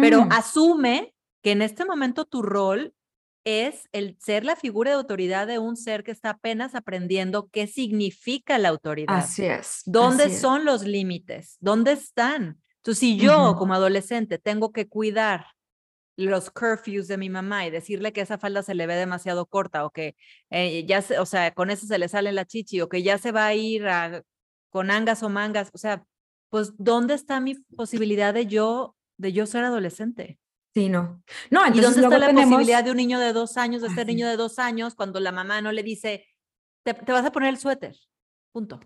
[0.02, 2.94] Pero asume que en este momento tu rol
[3.44, 7.68] es el ser la figura de autoridad de un ser que está apenas aprendiendo qué
[7.68, 9.18] significa la autoridad.
[9.18, 9.84] Así es.
[9.86, 11.58] ¿Dónde son los límites?
[11.60, 12.60] ¿Dónde están?
[12.78, 15.46] Entonces, si yo como adolescente tengo que cuidar
[16.18, 19.86] los curfews de mi mamá y decirle que esa falda se le ve demasiado corta
[19.86, 20.16] o que
[20.50, 23.18] eh, ya, se, o sea, con eso se le sale la chichi o que ya
[23.18, 23.86] se va a ir
[24.70, 26.06] con angas o mangas, o sea,
[26.50, 30.40] pues ¿dónde está mi posibilidad de yo, de yo ser adolescente?
[30.74, 31.24] Sí, no.
[31.50, 34.28] No, ¿Y dónde está la posibilidad de un niño de dos años, de ser niño
[34.28, 36.26] de dos años, cuando la mamá no le dice,
[36.84, 37.96] te, vas a poner el suéter?
[38.52, 38.80] Punto.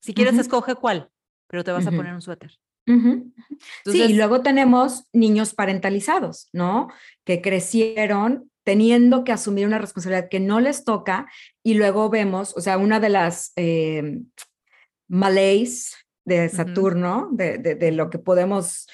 [0.00, 1.10] Si quieres, escoge cuál,
[1.48, 6.88] pero te vas a poner un suéter sí, y luego tenemos niños parentalizados, ¿no?
[7.24, 11.26] Que crecieron teniendo que asumir una responsabilidad que no les toca
[11.62, 14.22] y luego vemos, o sea, una de las eh,
[15.08, 18.88] malays de Saturno, de, lo que podemos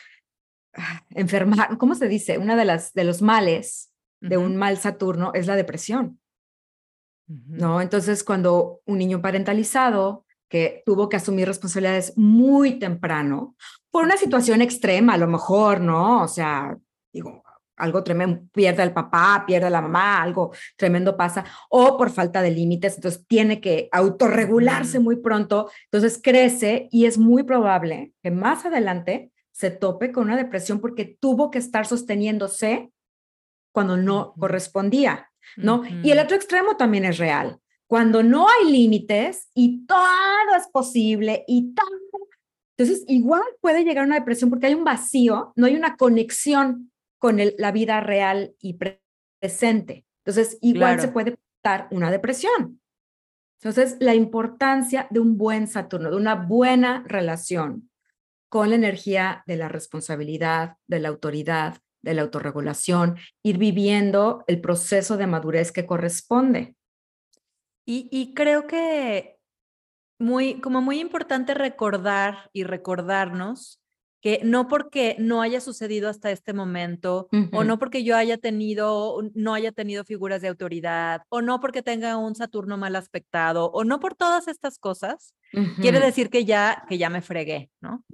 [0.75, 2.37] ah, enfermar, ¿cómo se dice?
[2.37, 6.21] Una de las de los males de un mal Saturno es la depresión.
[7.27, 7.81] ¿No?
[7.81, 13.57] Entonces, cuando un niño parentalizado que tuvo que asumir responsabilidades muy temprano,
[13.91, 16.23] por una situación extrema, a lo mejor, ¿no?
[16.23, 16.77] O sea,
[17.11, 17.43] digo,
[17.79, 22.43] algo tremendo, pierde al papá, pierde a la mamá, algo tremendo pasa, o por falta
[22.43, 28.31] de límites, entonces tiene que autorregularse muy pronto, entonces crece y es muy probable que
[28.31, 32.91] más adelante se tope con una depresión porque tuvo que estar sosteniéndose
[33.73, 35.83] cuando no correspondía, ¿no?
[36.03, 37.59] Y el otro extremo también es real
[37.93, 42.27] cuando no hay límites y todo es posible y todo.
[42.75, 47.39] Entonces, igual puede llegar una depresión porque hay un vacío, no hay una conexión con
[47.59, 48.79] la vida real y
[49.39, 50.07] presente.
[50.25, 52.81] Entonces, igual se puede dar una depresión.
[53.61, 57.91] Entonces, la importancia de un buen Saturno, de una buena relación
[58.49, 64.63] con la energía de la responsabilidad, de la autoridad, de la autorregulación, ir viviendo el
[64.63, 66.75] proceso de madurez que corresponde.
[67.85, 69.37] Y, creo que
[70.19, 73.81] muy, como muy importante recordar y recordarnos
[74.21, 79.21] que no porque no haya sucedido hasta este momento, o no porque yo haya tenido,
[79.35, 83.83] no haya tenido figuras de autoridad, o no porque tenga un Saturno mal aspectado, o
[83.83, 85.35] no por todas estas cosas,
[85.81, 88.05] quiere decir que ya, que ya me fregué, ¿no?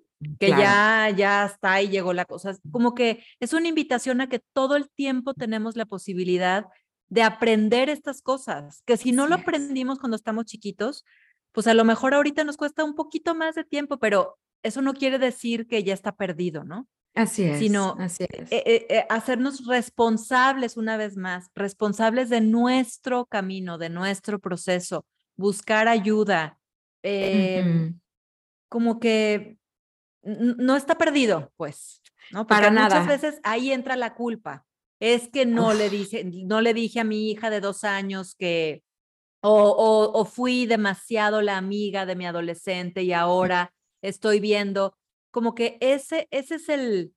[0.41, 2.57] Que ya, ya está y llegó la cosa.
[2.73, 6.65] Como que es una invitación a que todo el tiempo tenemos la posibilidad
[7.09, 11.05] de aprender estas cosas, que si no lo aprendimos cuando estamos chiquitos,
[11.53, 14.95] pues a lo mejor ahorita nos cuesta un poquito más de tiempo, pero eso no
[14.95, 16.87] quiere decir que ya está perdido, ¿no?
[17.15, 17.59] Así es.
[17.59, 23.89] Sino así e, e, e, hacernos responsables una vez más, responsables de nuestro camino, de
[23.89, 25.07] nuestro proceso,
[25.37, 26.59] buscar ayuda,
[27.03, 27.99] em,
[28.69, 29.57] como que
[30.23, 32.47] no está perdido, pues, ¿no?
[32.47, 33.01] Para nada.
[33.01, 34.68] Muchas veces ahí entra la culpa
[35.01, 38.83] es que no le dije, no le dije a mi hija de dos años que,
[39.41, 43.73] o, o, fui demasiado la amiga de mi adolescente y ahora
[44.03, 44.97] estoy viendo,
[45.31, 47.15] como que ese, ese es el,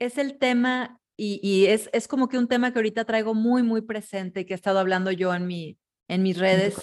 [0.00, 3.62] es el tema y, y es, es como que un tema que ahorita traigo muy,
[3.62, 6.74] muy presente y que he estado hablando yo en, mi, en mis redes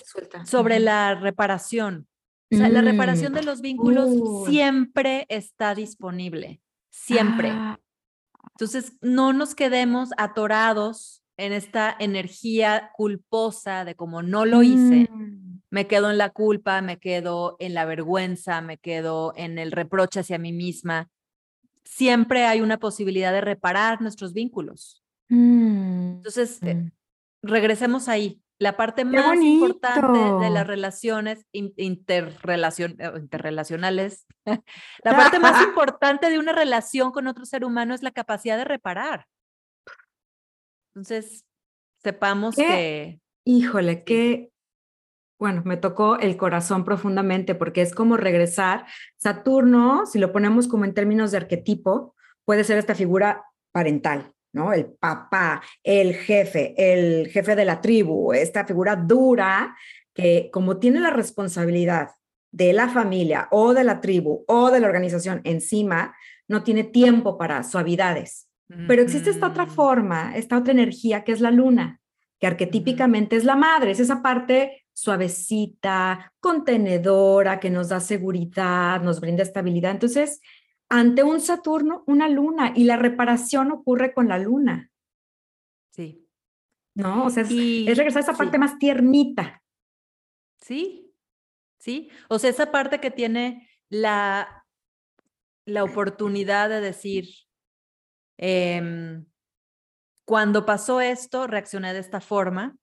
[0.46, 2.08] sobre la reparación.
[2.54, 3.46] O sea, la reparación de mm.
[3.46, 4.10] los vínculos
[4.46, 7.50] siempre está disponible, siempre.
[7.50, 7.80] Ah.
[8.62, 15.10] Entonces, no nos quedemos atorados en esta energía culposa de como no lo hice.
[15.12, 15.62] Mm.
[15.72, 20.20] Me quedo en la culpa, me quedo en la vergüenza, me quedo en el reproche
[20.20, 21.10] hacia mí misma.
[21.84, 25.04] Siempre hay una posibilidad de reparar nuestros vínculos.
[25.30, 26.92] Mm, Entonces, eh,
[27.42, 28.44] regresemos ahí.
[28.62, 34.28] La parte más importante de las relaciones interrelacion eh, interrelacionales,
[35.04, 38.66] la parte más importante de una relación con otro ser humano es la capacidad de
[38.66, 39.26] reparar.
[40.94, 41.44] Entonces,
[42.04, 43.20] sepamos que...
[43.46, 44.52] Híjole, que,
[45.40, 48.86] bueno, me tocó el corazón profundamente porque es como regresar.
[49.18, 52.14] Saturno, si lo ponemos como en términos de arquetipo,
[52.46, 54.74] puede ser esta figura parental, ¿no?
[54.74, 59.76] El papá, el jefe, el jefe de la tribu, esta figura dura
[60.14, 62.10] que como tiene la responsabilidad
[62.52, 66.16] de la familia o de la tribu o de la organización encima,
[66.48, 68.48] no tiene tiempo para suavidades.
[68.88, 72.00] Pero existe esta otra forma, esta otra energía que es la luna,
[72.40, 79.20] que arquetípicamente es la madre, es esa parte suavecita, contenedora, que nos da seguridad, nos
[79.20, 79.92] brinda estabilidad.
[79.92, 80.40] Entonces,
[80.92, 84.92] ante un Saturno, una luna, y la reparación ocurre con la luna.
[85.92, 86.28] Sí.
[86.94, 87.26] ¿No?
[87.26, 89.64] O sea, es, regresar a esa parte más tiernita.
[90.60, 91.16] Sí,
[91.80, 92.10] sí.
[92.28, 94.66] O sea, esa parte que tiene la,
[95.66, 97.30] la oportunidad de decir,
[98.38, 99.26] em,
[100.26, 102.76] cuando pasó esto, reaccioné de esta forma.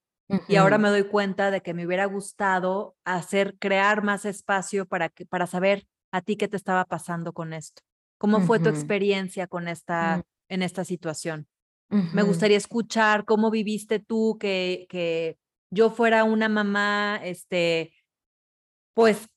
[0.47, 5.09] Y ahora me doy cuenta de que me hubiera gustado hacer, crear más espacio para,
[5.09, 7.81] que, para saber a ti qué te estaba pasando con esto.
[8.19, 10.21] ¿Cómo fue tu experiencia con esta, mm.
[10.49, 11.47] en esta situación?
[11.89, 15.39] Me gustaría escuchar cómo viviste tú que, que
[15.71, 17.95] yo fuera una mamá, este,
[18.93, 19.27] pues,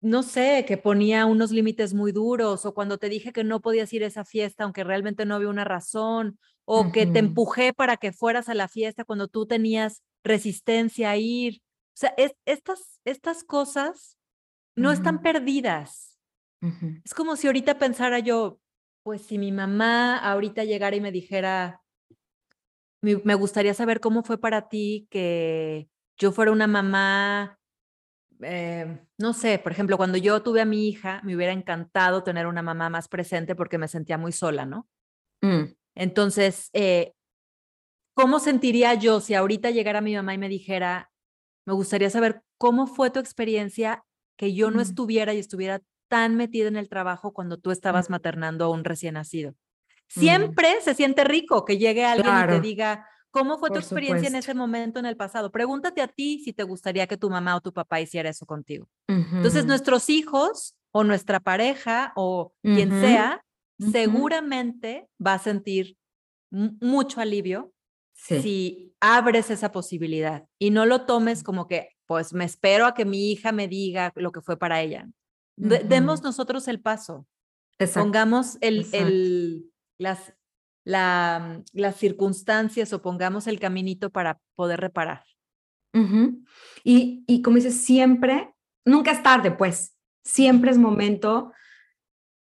[0.00, 3.92] no sé, que ponía unos límites muy duros o cuando te dije que no podías
[3.92, 7.96] ir a esa fiesta aunque realmente no había una razón o que te empujé para
[7.96, 11.60] que fueras a la fiesta cuando tú tenías resistencia a ir.
[11.88, 12.14] O sea,
[12.44, 14.16] estas, estas cosas
[14.74, 16.09] no están perdidas
[17.04, 18.60] es como si ahorita pensara yo,
[19.02, 21.82] pues si mi mamá ahorita llegara y me dijera,
[23.02, 25.88] me gustaría saber cómo fue para ti que
[26.18, 27.58] yo fuera una mamá,
[28.42, 32.46] eh, no sé, por ejemplo, cuando yo tuve a mi hija, me hubiera encantado tener
[32.46, 34.86] una mamá más presente porque me sentía muy sola, ¿no?
[35.42, 35.74] Mm.
[35.94, 37.14] Entonces, eh,
[38.14, 41.10] ¿cómo sentiría yo si ahorita llegara mi mamá y me dijera,
[41.66, 44.04] me gustaría saber cómo fue tu experiencia
[44.36, 44.82] que yo no mm.
[44.82, 45.80] estuviera y estuviera
[46.10, 49.54] tan metida en el trabajo cuando tú estabas maternando a un recién nacido.
[50.08, 54.34] Siempre se siente rico que llegue alguien y te diga, ¿cómo fue tu experiencia en
[54.34, 55.52] ese momento en el pasado?
[55.52, 58.88] Pregúntate a ti si te gustaría que tu mamá o tu papá hiciera eso contigo.
[59.06, 63.44] Entonces, nuestros hijos o nuestra pareja o quien sea,
[63.78, 65.96] seguramente va a sentir
[66.50, 67.72] mucho alivio
[68.12, 73.04] si abres esa posibilidad y no lo tomes como que, pues me espero a que
[73.04, 75.08] mi hija me diga lo que fue para ella.
[75.60, 77.26] Demos nosotros el paso.
[77.94, 80.34] Pongamos el, el, las,
[80.84, 85.24] la, las circunstancias o pongamos el caminito para poder reparar.
[86.84, 88.54] y, y como dices, siempre,
[88.84, 91.52] nunca es tarde, pues, siempre es momento,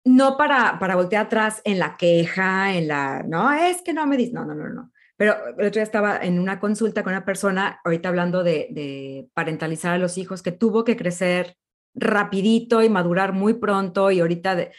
[0.06, 4.18] no para, para voltear atrás en la queja, en la, no, es que no me
[4.18, 4.92] dices, no, no, no, no.
[5.18, 9.30] Pero el otro día estaba en una consulta con una persona, ahorita hablando de, de
[9.34, 11.58] parentalizar a los hijos, que tuvo que crecer
[11.98, 14.70] rapidito y madurar muy pronto y ahorita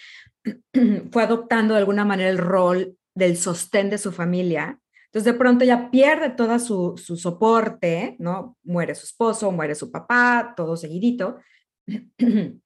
[1.12, 4.78] fue adoptando de alguna manera el rol del sostén de su familia.
[5.06, 8.56] Entonces de pronto ya pierde toda su, su soporte, ¿no?
[8.62, 11.38] Muere su esposo, muere su papá, todo seguidito.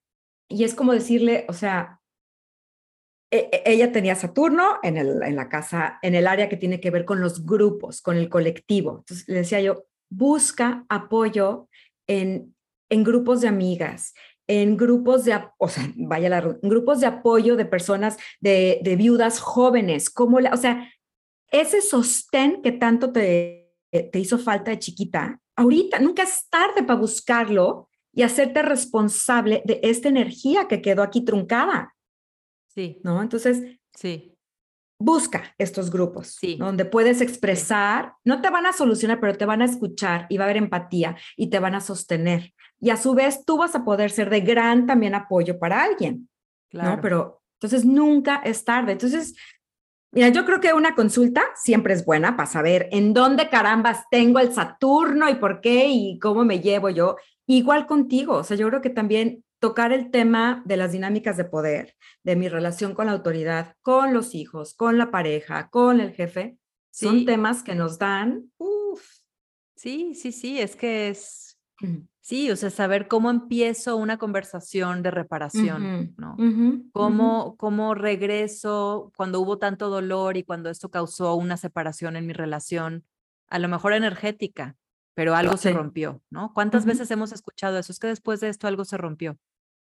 [0.48, 2.02] Y es como decirle, o sea,
[3.30, 6.78] e, e, ella tenía Saturno en, el, en la casa, en el área que tiene
[6.78, 8.98] que ver con los grupos, con el colectivo.
[8.98, 11.70] Entonces le decía yo, busca apoyo
[12.06, 12.54] en,
[12.90, 14.12] en grupos de amigas,
[14.46, 19.40] en grupos de, o sea, vaya la, grupos de apoyo de personas, de, de viudas
[19.40, 20.90] jóvenes, como la, o sea,
[21.50, 26.98] ese sostén que tanto te, te hizo falta de chiquita, ahorita, nunca es tarde para
[26.98, 31.94] buscarlo y hacerte responsable de esta energía que quedó aquí truncada.
[32.68, 33.00] Sí.
[33.04, 33.22] ¿No?
[33.22, 34.31] Entonces, sí.
[34.98, 36.56] Busca estos grupos Sí.
[36.56, 40.44] donde puedes expresar, no te van a solucionar, pero te van a escuchar y va
[40.44, 42.52] a haber empatía y te van a sostener.
[42.80, 46.28] Y a su vez tú vas a poder ser de gran también apoyo para alguien,
[46.70, 46.96] Claro.
[46.96, 47.00] ¿no?
[47.02, 48.92] Pero entonces nunca es tarde.
[48.92, 49.34] Entonces,
[50.12, 54.38] mira, yo creo que una consulta siempre es buena para saber en dónde carambas tengo
[54.40, 57.16] el Saturno y por qué y cómo me llevo yo.
[57.46, 61.44] Igual contigo, o sea, yo creo que también tocar el tema de las dinámicas de
[61.44, 61.94] poder,
[62.24, 66.58] de mi relación con la autoridad, con los hijos, con la pareja, con el jefe,
[66.90, 69.22] son temas que nos dan, uff,
[69.82, 71.58] Sí, sí, sí, es que es,
[72.20, 76.36] sí, o sea, saber cómo empiezo una conversación de reparación, ¿no?
[76.92, 82.32] Cómo, cómo regreso cuando hubo tanto dolor y cuando esto causó una separación en mi
[82.32, 83.04] relación,
[83.48, 84.76] a lo mejor energética,
[85.14, 86.52] pero algo se rompió, ¿no?
[86.54, 87.90] ¿Cuántas veces hemos escuchado eso?
[87.90, 89.36] Es que después de esto algo se rompió.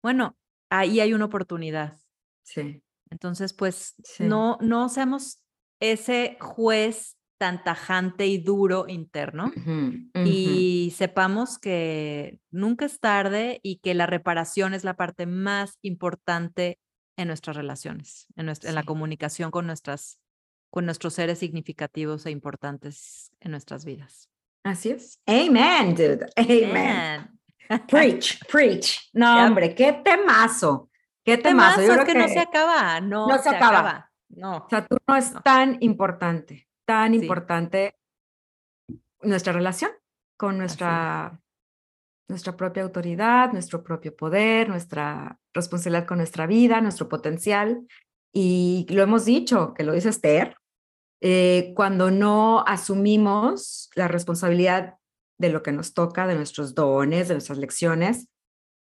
[0.07, 0.37] Bueno,
[0.69, 1.99] ahí hay una oportunidad.
[2.41, 4.23] Sí, Entonces, pues Sí.
[4.23, 5.41] no, no seamos
[5.81, 9.71] ese juez tan tajante y duro interno ujú,
[10.15, 10.25] ujú.
[10.25, 16.79] y sepamos que nunca es tarde y que la reparación es la parte más importante
[17.17, 18.87] en nuestras relaciones, en, nuestra, en la Sí.
[18.87, 20.21] comunicación con, nuestras,
[20.69, 24.29] con nuestros seres significativos e importantes en nuestras vidas.
[24.63, 25.19] Así es.
[25.27, 26.27] Amen, dude.
[26.37, 26.71] Amen.
[26.73, 27.36] Man.
[27.89, 29.09] Preach, preach.
[29.13, 30.89] No, hombre, qué temazo.
[31.23, 31.81] Qué temazo.
[31.81, 33.79] Temazo, Yo es que, no se acaba, no, no se se acaba.
[33.79, 34.11] acaba.
[34.29, 34.67] No.
[34.69, 35.41] Saturno es No.
[35.41, 37.19] tan importante, tan Sí.
[37.21, 37.95] importante
[39.21, 39.91] nuestra relación
[40.37, 41.39] con nuestra,
[42.29, 47.85] nuestra propia autoridad, nuestro propio poder, nuestra responsabilidad con nuestra vida, nuestro potencial.
[48.33, 50.55] Y lo hemos dicho, que lo dice Esther,
[51.21, 54.95] eh, cuando no asumimos la responsabilidad
[55.39, 58.27] de lo que nos toca, de nuestros dones, de nuestras lecciones,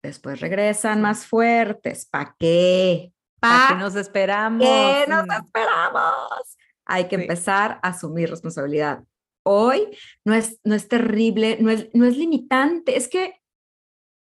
[0.04, 2.06] después regresan más fuertes.
[2.06, 3.12] ¿Para qué?
[3.40, 4.66] ¿Para ¿Pa' qué nos esperamos?
[4.68, 6.58] ¿Qué nos Mm, esperamos?
[6.86, 7.22] Hay que Sí.
[7.24, 9.04] empezar a asumir responsabilidad.
[9.46, 12.98] Hoy no es, no es terrible, no es, no es limitante.
[12.98, 13.42] Es que,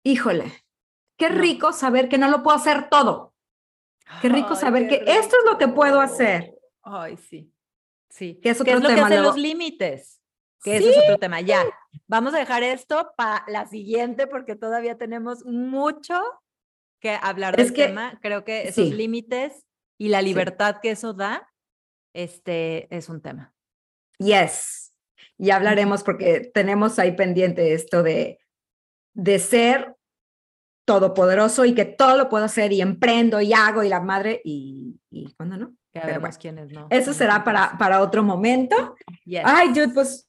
[0.06, 0.52] híjole,
[1.18, 3.34] qué rico saber que no lo puedo hacer todo.
[4.22, 6.54] Qué rico Ay, saber qué que esto es lo que puedo hacer.
[6.84, 7.50] Ay, sí.
[8.10, 8.40] Sí.
[8.42, 9.34] Que es ¿Qué otro es lo que tema hacen luego.
[9.34, 10.22] los límites?
[10.64, 11.42] Que eso es otro tema.
[11.42, 11.64] Ya,
[12.08, 16.22] vamos a dejar esto para la siguiente porque todavía tenemos mucho
[17.02, 18.18] que hablar Es del que- tema.
[18.22, 18.94] Creo que esos sí.
[18.94, 19.66] límites
[20.00, 21.52] y la libertad que eso da,
[22.14, 23.54] este es un tema.
[24.20, 24.94] Yes.
[25.38, 28.40] Y hablaremos porque tenemos ahí pendiente esto de,
[29.14, 29.96] de ser
[30.86, 35.00] todopoderoso y que todo lo puedo hacer y emprendo y hago y la madre y,
[35.10, 35.76] y cuando no.
[35.92, 36.88] Pero bueno, quiénes no.
[36.90, 38.96] Eso será para, para otro momento.
[39.26, 39.44] Yes.
[39.46, 40.28] Ay, Jude, pues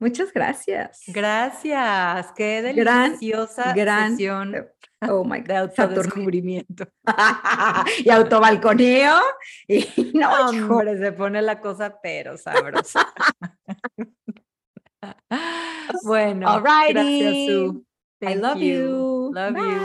[0.00, 1.02] muchas gracias.
[1.06, 2.32] Gracias.
[2.34, 4.68] Qué deliciosa gran- sesión
[5.08, 5.70] Oh my de God.
[5.74, 6.00] Saturno.
[6.00, 6.84] autodescubrimiento.
[8.04, 9.18] y autobalconeo.
[9.66, 10.48] Y no.
[10.50, 13.10] Hombre, se pone la cosa pero sabrosa.
[16.04, 16.92] bueno, Alrighty.
[16.92, 17.82] gracias, Sue.
[18.22, 19.30] I love you.
[19.32, 19.62] Love Bye.
[19.62, 19.80] you.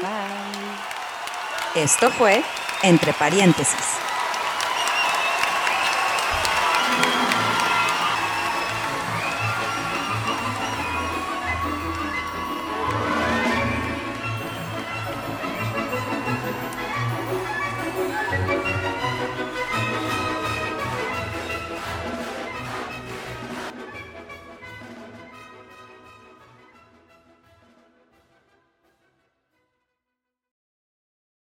[0.00, 1.82] Bye.
[1.82, 2.42] Esto fue
[2.82, 3.97] Entre Paréntesis.